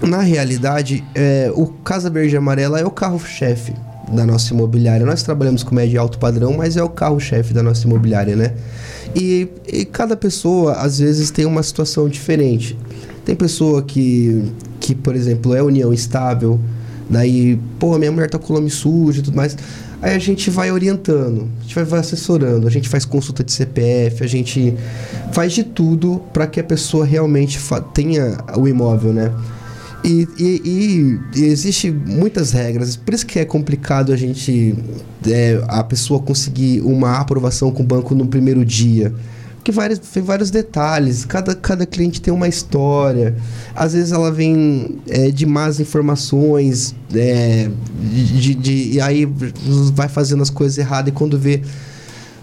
[0.00, 3.74] na realidade, é, o Casa Verde e Amarela é o carro-chefe
[4.12, 5.04] da nossa imobiliária.
[5.04, 8.52] Nós trabalhamos com médio e alto padrão, mas é o carro-chefe da nossa imobiliária, né?
[9.14, 12.76] E, e cada pessoa, às vezes, tem uma situação diferente.
[13.24, 14.52] Tem pessoa que,
[14.84, 16.60] que por exemplo, é união estável,
[17.08, 19.56] daí, pô, minha mulher tá com o nome sujo e tudo mais.
[20.02, 24.22] Aí a gente vai orientando, a gente vai, assessorando, a gente faz consulta de CPF,
[24.22, 24.74] a gente
[25.32, 27.58] faz de tudo para que a pessoa realmente
[27.94, 29.32] tenha o imóvel, né?
[30.04, 30.60] E, e,
[31.34, 34.74] e- e existe muitas regras, por isso que é complicado a gente
[35.26, 39.14] é, a pessoa conseguir uma aprovação com o banco no primeiro dia.
[39.64, 43.34] Porque vários, tem vários detalhes, cada, cada cliente tem uma história.
[43.74, 49.26] Às vezes ela vem é, de más informações, é, de, de- e aí
[49.94, 51.62] vai fazendo as coisas erradas e quando vê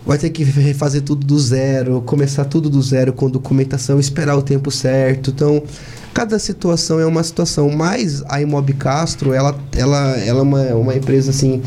[0.04, 4.42] vai ter que refazer tudo do zero, começar tudo do zero com documentação, esperar o
[4.42, 5.30] tempo certo.
[5.30, 5.62] Então,
[6.16, 7.70] cada situação é uma situação.
[7.70, 11.62] Mas a Imob Castro, ela, ela, ela é uma, uma empresa assim.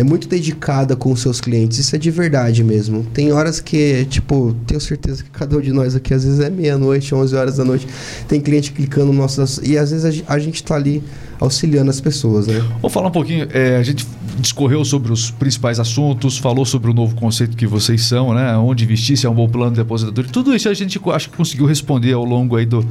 [0.00, 3.04] É muito dedicada com os seus clientes, isso é de verdade mesmo.
[3.12, 6.48] Tem horas que, tipo, tenho certeza que cada um de nós aqui, às vezes é
[6.48, 7.86] meia-noite, 11 horas da noite,
[8.26, 9.60] tem cliente clicando no nosso.
[9.62, 11.02] E às vezes a a gente tá ali
[11.40, 12.58] auxiliando as pessoas, né?
[12.80, 13.48] Vamos falar um pouquinho.
[13.52, 14.06] é, a gente
[14.38, 18.56] discorreu sobre os principais assuntos, falou sobre o novo conceito que vocês são, né?
[18.56, 20.30] Onde investir, se é um bom plano de aposentadoria.
[20.30, 22.86] Tudo isso a gente acho que conseguiu responder ao longo aí do,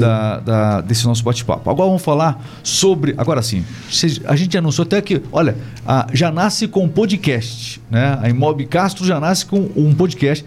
[0.00, 1.68] da- da- desse nosso bate-papo.
[1.68, 3.14] Agora vamos falar sobre.
[3.18, 3.64] Agora sim,
[4.26, 8.18] a gente anunciou até que, olha, a- já nasce com podcast, né?
[8.22, 10.44] A Imob Castro já nasce com um podcast,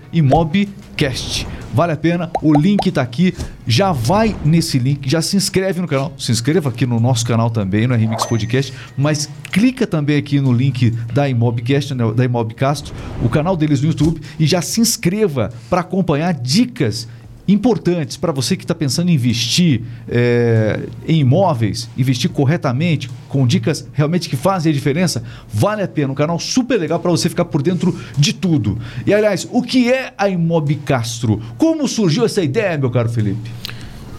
[0.97, 1.47] Imobcast.
[1.73, 3.35] Vale a pena, o link está aqui.
[3.67, 6.11] Já vai nesse link, já se inscreve no canal.
[6.17, 8.73] Se inscreva aqui no nosso canal também, no Remix Podcast.
[8.97, 13.89] Mas clica também aqui no link da Imobcast, né, da Imobcastro, o canal deles no
[13.89, 17.07] YouTube, e já se inscreva para acompanhar dicas
[17.47, 23.87] importantes para você que está pensando em investir é, em imóveis, investir corretamente, com dicas
[23.93, 26.11] realmente que fazem a diferença, vale a pena.
[26.11, 28.77] Um canal super legal para você ficar por dentro de tudo.
[29.05, 31.41] E aliás, o que é a Imob Castro?
[31.57, 33.51] Como surgiu essa ideia, meu caro Felipe?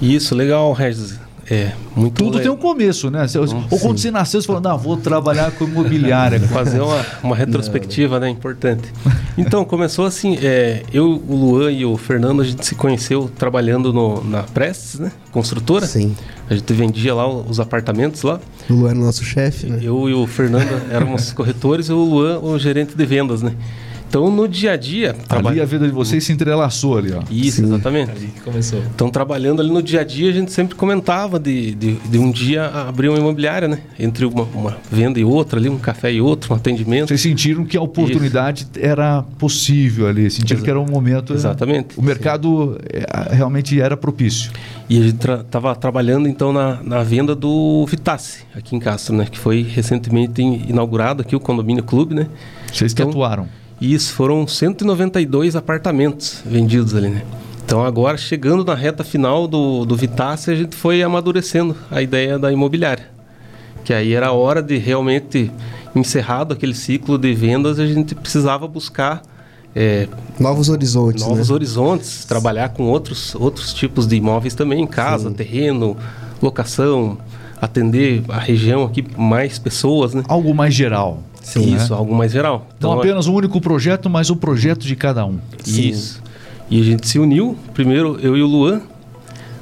[0.01, 1.28] Isso, legal, Regis.
[1.51, 3.27] É, muito Tudo le- tem um começo, né?
[3.27, 6.39] Você- Ou quando você nasceu, você falou, não, vou trabalhar com imobiliária.
[6.49, 8.29] Fazer uma, uma retrospectiva, né?
[8.29, 8.93] Importante.
[9.37, 13.93] Então, começou assim, é, eu, o Luan e o Fernando, a gente se conheceu trabalhando
[13.93, 15.11] no, na Prestes, né?
[15.33, 15.87] Construtora.
[15.87, 16.15] Sim.
[16.51, 18.39] A gente vendia lá os apartamentos lá.
[18.69, 19.79] O Luan o nosso chefe, né?
[19.83, 23.53] Eu e o Fernando éramos corretores e o Luan o gerente de vendas, né?
[24.09, 25.15] Então, no dia a dia...
[25.29, 27.21] Ali a vida de vocês se entrelaçou ali, ó.
[27.31, 28.11] Isso, exatamente.
[28.11, 28.81] Ali que começou.
[28.95, 32.31] Então, trabalhando ali no dia a dia, a gente sempre comentava de, de, de um
[32.31, 33.81] dia abrir uma imobiliária, né?
[33.99, 37.09] Entre uma, uma venda e outra ali, um café e outro, um atendimento.
[37.09, 41.35] Vocês sentiram que a oportunidade era possível ali, sentiram Exa- que era um momento.
[41.35, 41.99] Exatamente.
[41.99, 44.51] O mercado é, realmente era propício.
[44.89, 49.27] E a gente estava trabalhando então na, na venda do Vitasse, aqui em Castro, né?
[49.31, 52.27] Que foi recentemente in- inaugurado aqui, o Condomínio Clube, né?
[52.73, 53.47] Vocês que Então- atuaram.
[53.81, 57.23] E isso foram 192 apartamentos vendidos ali, né?
[57.65, 62.39] Então agora, chegando na reta final do, do Vitasse, a gente foi amadurecendo a ideia
[62.39, 63.07] da imobiliária.
[63.85, 65.51] Que aí era a hora de realmente,
[65.95, 69.23] encerrado aquele ciclo de vendas, a gente precisava buscar
[69.75, 70.09] é,
[70.41, 71.55] Novos horizontes, novos né?
[71.55, 75.97] horizontes, trabalhar com outros, outros tipos de imóveis também, casa, terreno,
[76.43, 77.19] locação,
[77.61, 80.25] atender a região aqui, mais pessoas, né?
[80.27, 81.23] Algo mais geral.
[81.49, 82.67] Sim, Isso, algo mais geral.
[82.81, 85.39] Não Então, apenas um único projeto, mas o projeto de cada um.
[85.67, 86.23] Isso.
[86.71, 88.81] E a gente se uniu, primeiro eu e o Luan.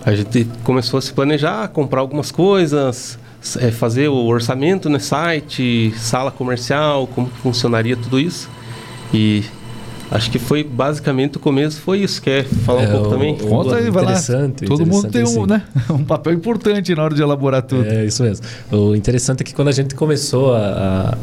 [0.05, 3.19] A gente começou a se planejar, comprar algumas coisas,
[3.59, 4.99] eh, fazer o orçamento, né?
[4.99, 8.49] Site, sala comercial, como funcionaria tudo isso.
[9.13, 9.43] E
[10.11, 12.23] acho que foi basicamente o começo, foi isso.
[12.23, 13.35] Quer falar um É, pouco o- também?
[13.35, 14.11] o- Conta aí, vai lá.
[14.13, 17.85] Interessante, Todo mundo tem um, interessante, né, um papel importante na hora de elaborar tudo.
[17.89, 18.45] É isso mesmo.
[18.71, 21.17] O interessante é que quando a gente começou a, a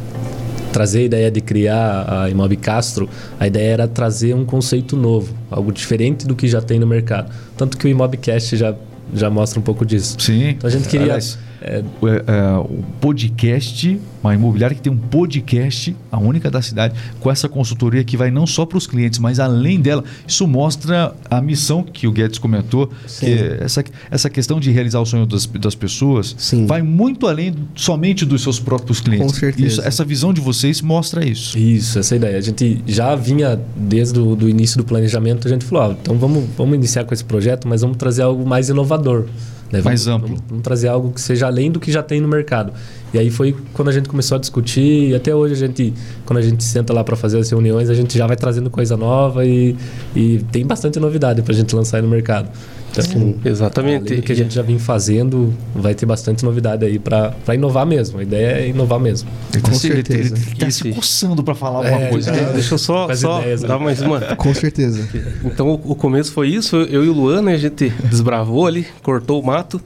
[0.73, 3.07] trazer a ideia de criar a Imob Castro,
[3.39, 7.31] a ideia era trazer um conceito novo, algo diferente do que já tem no mercado.
[7.55, 8.75] Tanto que o Imobcast já,
[9.13, 10.17] já mostra um pouco disso.
[10.19, 10.49] Sim.
[10.49, 11.05] Então a gente queria.
[11.05, 16.51] Aliás, é, o, é, é, o podcast, uma imobiliária que tem um podcast, a única
[16.51, 20.03] da cidade, com essa consultoria que vai não só para os clientes, mas além dela.
[20.27, 23.25] Isso mostra a missão que o Guedes comentou, Sim.
[23.25, 23.31] que
[23.63, 26.65] essa, essa questão de realizar o sonho das, das pessoas Sim.
[26.65, 29.31] vai muito além somente dos seus próprios clientes.
[29.31, 29.67] Com certeza.
[29.67, 31.57] Isso- essa visão de vocês mostra isso.
[31.57, 32.37] Isso, essa ideia.
[32.37, 36.17] A gente já vinha desde o do início do planejamento, a gente falou, ó, então
[36.17, 39.25] vamos, vamos iniciar com esse projeto, mas vamos trazer algo mais inovador.
[39.73, 39.81] Né?
[39.81, 40.27] Vamos- Mais amplo.
[40.29, 42.71] Vamos, vamos trazer algo que seja além do que já tem no mercado.
[43.13, 45.93] E aí foi quando a gente começou a discutir, e até hoje a gente,
[46.25, 48.95] quando a gente senta lá para fazer as reuniões, a gente já vai trazendo coisa
[48.95, 49.75] nova e,
[50.15, 52.49] e tem bastante novidade para a gente lançar aí no mercado.
[52.95, 54.15] Então, Exatamente.
[54.15, 58.19] do que a gente já vem fazendo, vai ter bastante novidade aí para inovar mesmo.
[58.19, 59.29] A ideia é inovar mesmo.
[59.51, 60.35] Ele Com tá se- ele- certeza.
[60.35, 62.31] Ele está se coçando para falar alguma É, coisa.
[62.31, 62.51] né?
[62.53, 63.67] Deixa eu só, Com só ideias, né?
[63.67, 64.19] dar mais uma.
[64.35, 65.07] Com certeza.
[65.43, 67.53] Então o, o começo foi isso, eu, e o Luan, né?
[67.53, 69.81] A gente desbravou ali, cortou o mato.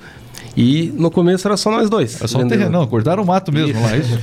[0.56, 2.22] E no começo era só nós dois.
[2.22, 2.58] É só vendendo.
[2.58, 4.20] terreno, não, cortaram o mato mesmo lá, é isso?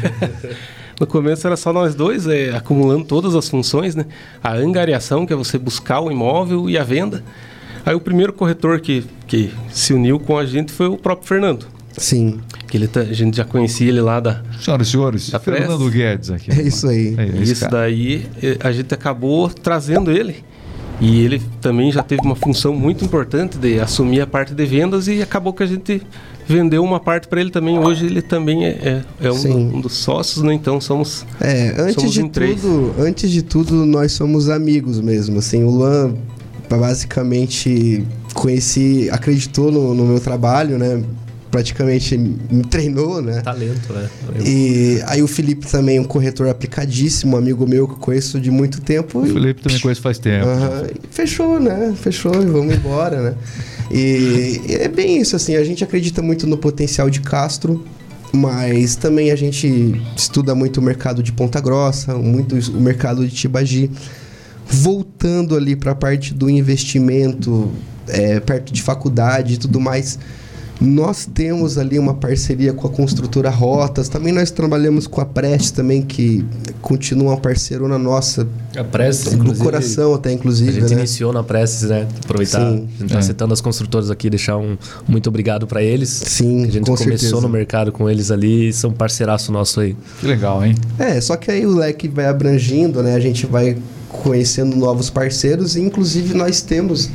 [1.01, 4.05] No começo era só nós dois, é, acumulando todas as funções, né?
[4.43, 7.23] A angariação, que é você buscar o imóvel, e a venda.
[7.87, 11.67] Aí o primeiro corretor que, que se uniu com a gente foi o próprio Fernando.
[11.97, 12.41] Sim.
[12.67, 14.43] Que ele tá- a gente já conhecia ele lá da.
[14.61, 15.89] Senhoras e senhores, Tá Fernando?
[15.91, 16.51] Guedes aqui.
[16.51, 17.15] É isso aí.
[17.17, 17.73] É Isso cara.
[17.83, 18.27] daí
[18.61, 20.37] a gente acabou trazendo ele.
[21.01, 25.09] E ele também já teve uma função muito importante de assumir a parte de vendas
[25.09, 26.01] e acabou que a gente
[26.47, 27.79] vendeu uma parte para ele também.
[27.79, 30.55] Hoje ele também é, é, é um, um dos sócios, né?
[30.55, 31.27] Então somos.
[31.41, 32.61] É, antes Somos de em três.
[32.61, 35.39] tudo, antes de tudo, nós somos amigos mesmo.
[35.41, 36.15] Assim, o Luan
[36.77, 41.03] basicamente conheci, acreditou no, no meu trabalho, né?
[41.51, 43.41] Praticamente me treinou, né?
[43.41, 44.09] Talento, né?
[44.45, 48.51] E aí o Felipe também, um corretor aplicadíssimo, um amigo meu que eu conheço de
[48.51, 49.21] muito tempo.
[49.21, 50.47] O Felipe também conhece faz tempo.
[50.49, 51.95] E Fechou, né?
[51.97, 53.35] Fechou e vamos embora, né?
[53.91, 57.85] E é bem isso, assim, a gente acredita muito no potencial de Castro,
[58.33, 63.33] mas também a gente estuda muito o mercado de Ponta Grossa, muito o mercado de
[63.33, 63.91] Tibagi.
[64.67, 67.71] Voltando ali para a parte do investimento,
[68.09, 70.19] é, perto de faculdade e tudo mais,
[70.81, 75.71] nós temos ali uma parceria com a construtora Rotas, também nós trabalhamos com a Prestes
[75.71, 76.45] também, que
[76.83, 80.99] continua uma parceirona nossa, A Prestes, do inclusive, coração até, A inclusive, gente né?
[81.01, 82.09] iniciou na Prestes, né?
[82.25, 82.89] Aproveitar, Sim.
[82.97, 83.23] a gente tá É.
[83.23, 86.09] citando as construtoras aqui, deixar um muito obrigado para eles.
[86.11, 87.41] Sim, a gente com começou certeza.
[87.41, 89.97] no mercado com eles ali, são parceiraço nosso aí.
[90.21, 90.75] Que legal, hein?
[90.99, 93.15] É, só que aí o leque vai abrangindo, né?
[93.15, 93.77] A gente vai
[94.09, 97.09] conhecendo novos parceiros e inclusive nós temos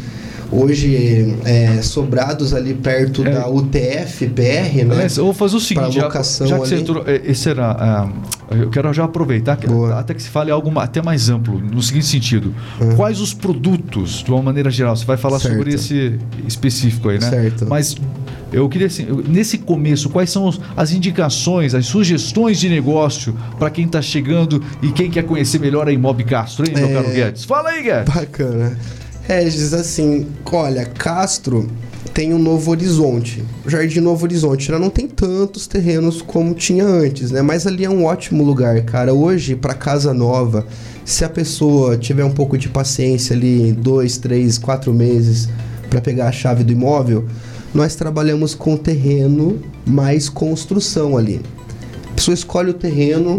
[0.51, 3.31] hoje é, sobrados ali perto É.
[3.31, 5.07] da UTF PR, né?
[5.17, 6.17] Eu vou fazer o seguinte, já, já que
[6.57, 6.83] você ali.
[6.83, 8.09] entrou, é, esse era, ah,
[8.51, 12.05] eu quero já aproveitar que- até que se fale algo até mais amplo, no seguinte
[12.07, 12.53] sentido,
[12.95, 15.39] quais os produtos, de uma maneira geral, você vai falar.
[15.39, 15.55] Certo.
[15.55, 17.29] sobre esse específico aí, né?
[17.29, 17.65] Certo.
[17.69, 17.95] Mas
[18.51, 23.85] eu queria assim, nesse começo, quais são as indicações, as sugestões de negócio para quem
[23.85, 26.93] está chegando e quem quer conhecer melhor a Imob Castro, hein, meu É.
[26.93, 27.43] caro Guedes?
[27.45, 28.13] Fala aí, Guedes.
[28.13, 28.77] Bacana.
[29.29, 31.69] Regis, assim, olha, Castro
[32.15, 33.43] tem o Novo Horizonte.
[33.63, 37.39] O Jardim Novo Horizonte já não tem tantos terrenos como tinha antes, né?
[37.43, 39.13] Mas ali é um ótimo lugar, cara.
[39.13, 40.65] Hoje, para casa nova,
[41.05, 45.47] se a pessoa tiver um pouco de paciência ali, dois, três, quatro meses
[45.91, 47.27] para pegar a chave do imóvel,
[47.71, 51.39] nós trabalhamos com terreno mais construção ali.
[52.09, 53.37] A pessoa escolhe o terreno,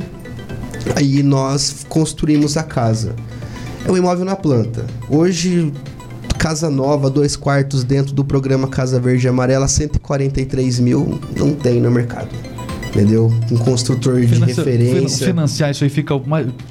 [0.95, 3.17] aí nós construímos a casa.
[3.85, 4.85] É um imóvel na planta.
[5.09, 5.73] Hoje,
[6.39, 11.81] casa nova, dois quartos dentro do programa Casa Verde e Amarela, 143 mil, não tem
[11.81, 12.29] no mercado.
[12.89, 13.33] Entendeu?
[13.53, 15.27] Um construtor de Financia- referência.
[15.29, 16.13] Financiar isso aí fica.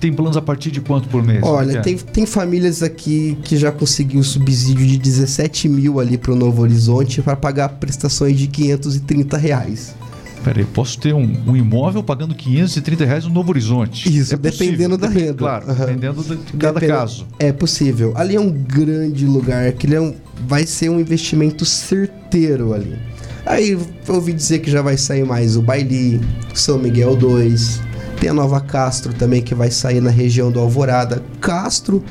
[0.02, 1.40] Tem planos a partir de quanto por mês?
[1.44, 1.82] Olha, É.
[1.82, 7.22] tem, tem famílias aqui que já conseguiu subsídio de 17 mil ali pro Novo Horizonte
[7.22, 9.96] para pagar prestações de 530 reais.
[10.44, 14.08] Peraí, posso ter um, um imóvel pagando 530 reais no Novo Horizonte?
[14.18, 15.34] Isso, dependendo da renda.
[15.34, 15.86] Claro, Aham.
[15.86, 17.28] dependendo de cada Depende- caso.
[17.38, 18.14] É possível.
[18.16, 20.16] Ali é um grande lugar, que ele é um-
[20.48, 22.98] vai ser um investimento certeiro ali.
[23.46, 23.82] Aí eu
[24.16, 26.22] ouvi dizer que já vai sair mais o Baili,
[26.54, 27.82] São Miguel 2.
[28.20, 31.22] Tem a Nova Castro também que vai sair na região do Alvorada.
[31.42, 32.04] Castro,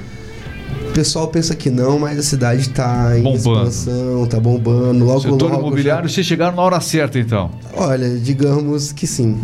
[0.99, 3.68] pessoal pensa que não, mas a cidade tá em Bombando.
[3.68, 5.05] expansão, tá bombando.
[5.05, 5.61] Logo, Setor logo.
[5.68, 7.53] imobiliário, vocês chegaram na hora certa, então.
[7.72, 9.38] já- Olha, digamos que sim.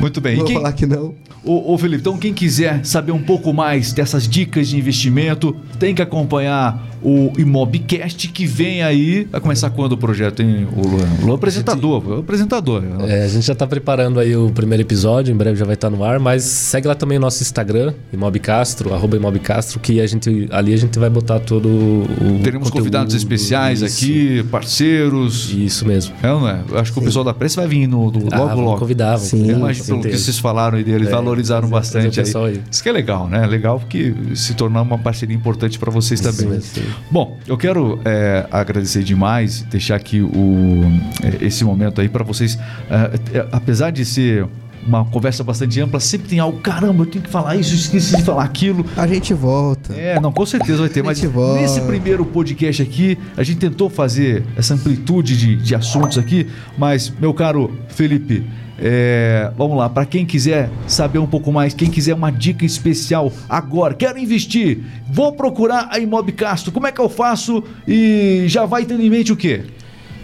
[0.00, 0.36] Muito bem.
[0.36, 1.14] Vou quem, falar que não.
[1.44, 5.92] Ô, ô, Felipe, então quem quiser saber um pouco mais dessas dicas de investimento, tem
[5.92, 9.26] que acompanhar o Imobcast que vem aí.
[9.30, 11.06] Vai começar quando o projeto, hein, o Luan?
[11.20, 12.82] O Luan é apresentador, o apresentador.
[13.06, 15.90] É, a gente já tá preparando aí o primeiro episódio, em breve já vai estar
[15.90, 20.48] no ar, mas segue lá também o nosso Instagram, Imobcastro, arroba Imobcastro, que a gente,
[20.50, 22.06] ali a gente vai botar todo o
[22.42, 25.50] Teremos conteúdo, convidados especiais isso, aqui, parceiros.
[25.52, 26.14] Isso mesmo.
[26.22, 26.60] É, não é?
[26.76, 28.78] Acho que o pessoal da pressa vai vir no, no- Ah, logo, logo.
[28.78, 29.50] convidar, vamos Sim.
[29.50, 32.54] imagino pelo que vocês falaram aí deles, É, valorizaram bastante pessoal aí.
[32.54, 32.60] aí.
[32.70, 33.46] Isso que é legal, né?
[33.46, 36.46] Legal porque se tornar uma parceria importante para vocês também.
[36.48, 36.82] mesmo, sim.
[37.10, 40.82] Bom, eu quero é, agradecer demais, deixar aqui o,
[41.22, 42.58] é, esse momento aí para vocês.
[42.90, 44.46] é, é, apesar de ser
[44.86, 48.22] uma conversa bastante ampla, sempre tem algo, caramba, eu tenho que falar isso, esqueci de
[48.22, 48.84] falar aquilo.
[48.96, 49.94] A gente volta.
[49.94, 51.60] É, não, com certeza vai ter, mas volta.
[51.60, 57.12] nesse primeiro podcast aqui, a gente tentou fazer essa amplitude de, de assuntos aqui, mas,
[57.20, 58.44] meu caro Felipe,
[58.84, 63.32] é, vamos lá, para quem quiser saber um pouco mais, quem quiser uma dica especial
[63.48, 68.84] agora, quero investir, vou procurar a Imobcastro, como é que eu faço e já vai
[68.84, 69.62] tendo em mente o quê?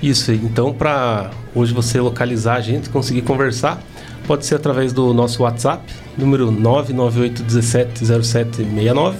[0.02, 3.80] Isso, então para hoje você localizar a gente, conseguir conversar,
[4.26, 5.84] pode ser através do nosso WhatsApp,
[6.16, 9.14] número 998170769.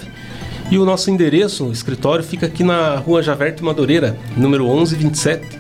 [0.71, 5.59] E o nosso endereço, o escritório, fica aqui na rua Javerte Madureira, número 1127,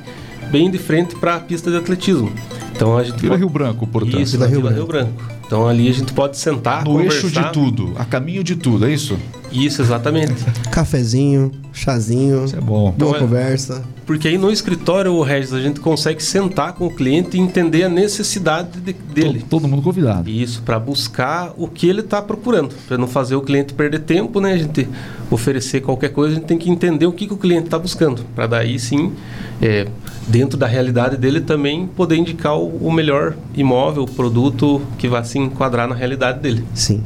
[0.51, 2.31] bem de frente para a pista de atletismo.
[2.79, 4.21] Então a gente Vila pode- Rio Branco, portanto.
[4.21, 5.13] Isso, Vila na Rio Vila Rio Branco.
[5.45, 7.15] Então ali a gente pode sentar, No conversar.
[7.27, 9.19] eixo de tudo, a caminho de tudo, é isso?
[9.51, 10.35] Isso, exatamente.
[10.71, 12.91] Cafezinho, chazinho, Isso é bom.
[12.91, 13.83] boa Então é- conversa.
[14.07, 17.85] Porque aí no escritório, o Regis, a gente consegue sentar com o cliente e entender
[17.85, 19.41] a necessidade de- dele.
[19.41, 20.31] Todo, todo mundo convidado.
[20.31, 22.75] Isso, para buscar o que ele está procurando.
[22.87, 24.53] Para não fazer o cliente perder tempo, né?
[24.55, 24.89] A gente
[25.31, 28.23] oferecer qualquer coisa, a gente tem que entender o que, que o cliente está buscando.
[28.35, 29.13] Para daí sim,
[29.61, 29.87] é,
[30.27, 35.39] dentro da realidade dele, também poder indicar o, o melhor imóvel, produto que vai se
[35.39, 36.65] enquadrar na realidade dele.
[36.75, 37.03] Sim.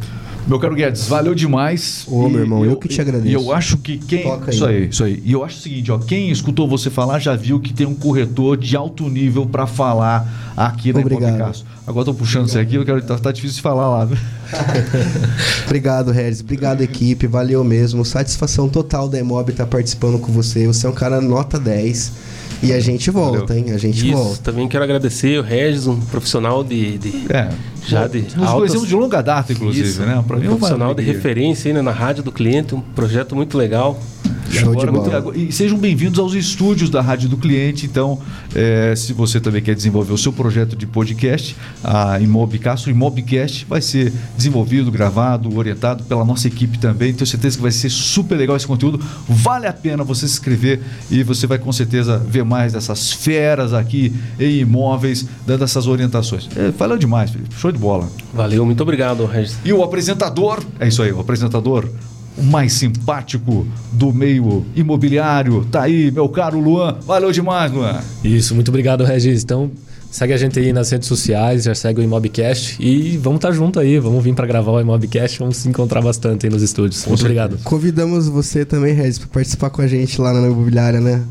[0.47, 2.05] Meu caro Guedes, valeu demais.
[2.09, 3.29] Ô, meu E irmão, eu que te agradeço.
[3.29, 4.23] E eu acho que quem.
[4.25, 4.51] Toca.
[4.51, 5.23] Isso aí, isso aí.
[5.25, 7.95] E eu acho o seguinte, ó, quem escutou você falar já viu que tem um
[7.95, 11.65] corretor de alto nível para falar aqui na Obrigado.
[11.87, 13.01] Agora tô puxando você aqui, eu quero.
[13.03, 14.09] Tá, tá difícil de falar lá?
[15.67, 16.41] Obrigado, Regis.
[16.41, 17.27] Obrigado, equipe.
[17.27, 18.05] Valeu mesmo.
[18.05, 20.67] Satisfação total da Emob estar participando com você.
[20.67, 22.13] Você é um cara nota 10.
[22.63, 23.57] E a gente volta, Valeu.
[23.67, 23.73] hein?
[23.73, 24.39] A gente Isso, volta.
[24.43, 27.49] também quero agradecer o Regis, um profissional de, de É.
[27.87, 30.07] Já de Nos altas- conhecemos de longa data, inclusive, Isso, né?
[30.09, 30.23] Um é uma
[30.57, 33.99] profissional de referência né, na rádio do cliente, um projeto muito legal.
[34.53, 35.39] E Show agora, de bola.
[35.39, 37.87] e sejam bem-vindos aos estúdios da Rádio do Cliente.
[37.87, 38.19] Então,
[38.55, 43.65] eh, se você também quer desenvolver o seu projeto de podcast, a Imobcast, o Imobcast
[43.65, 47.15] vai ser desenvolvido, gravado, orientado pela nossa equipe também.
[47.15, 49.01] Tenho certeza que vai ser super legal esse conteúdo.
[49.27, 50.81] Vale a pena você se inscrever
[51.11, 56.47] e você vai com certeza ver mais dessas feras aqui em imóveis, dando essas orientações.
[56.55, 57.55] É, falou demais, Felipe.
[57.55, 58.07] Show de bola.
[58.35, 59.57] Valeu, muito obrigado, Regis.
[59.65, 61.89] E o apresentador, é isso aí, o apresentador
[62.37, 65.67] o mais simpático do meio imobiliário.
[65.71, 66.97] Tá aí, meu caro Luan.
[67.07, 68.01] Valeu demais, Luan.
[68.25, 69.43] Isso, muito obrigado, Regis.
[69.43, 69.71] Então,
[70.13, 73.55] Segue a gente aí nas redes sociais, já segue o Imobcast e vamos estar tá
[73.55, 77.07] junto aí, vamos vir para gravar o Imobcast, vamos se encontrar bastante aí nos estúdios.
[77.07, 77.57] Muito obrigado.
[77.65, 81.23] Convidamos você também, Regis, para participar com a gente lá na imobiliária, né?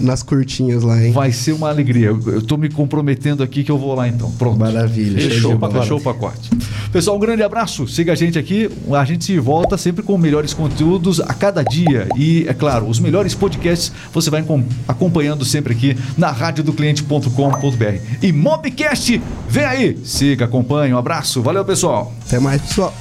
[0.00, 1.12] Nas curtinhas lá, hein?
[1.12, 2.06] Vai ser uma alegria.
[2.06, 4.32] Eu estou me comprometendo aqui que eu vou lá então.
[4.32, 4.58] Pronto.
[4.58, 5.20] Maravilha.
[5.20, 6.48] Fechou, fechou o pacote.
[6.90, 7.86] Pessoal, um grande abraço.
[7.86, 8.70] Siga a gente aqui.
[8.92, 12.08] A gente se volta sempre com melhores conteúdos a cada dia.
[12.16, 14.42] E, é claro, os melhores podcasts você vai
[14.88, 18.21] acompanhando sempre aqui na radiodocliente.com.br.
[18.22, 19.98] E Mobcast, vem aí.
[20.04, 20.94] Siga, acompanhe.
[20.94, 21.42] Um abraço.
[21.42, 22.12] Valeu, pessoal.
[22.26, 22.94] Até mais, pessoal.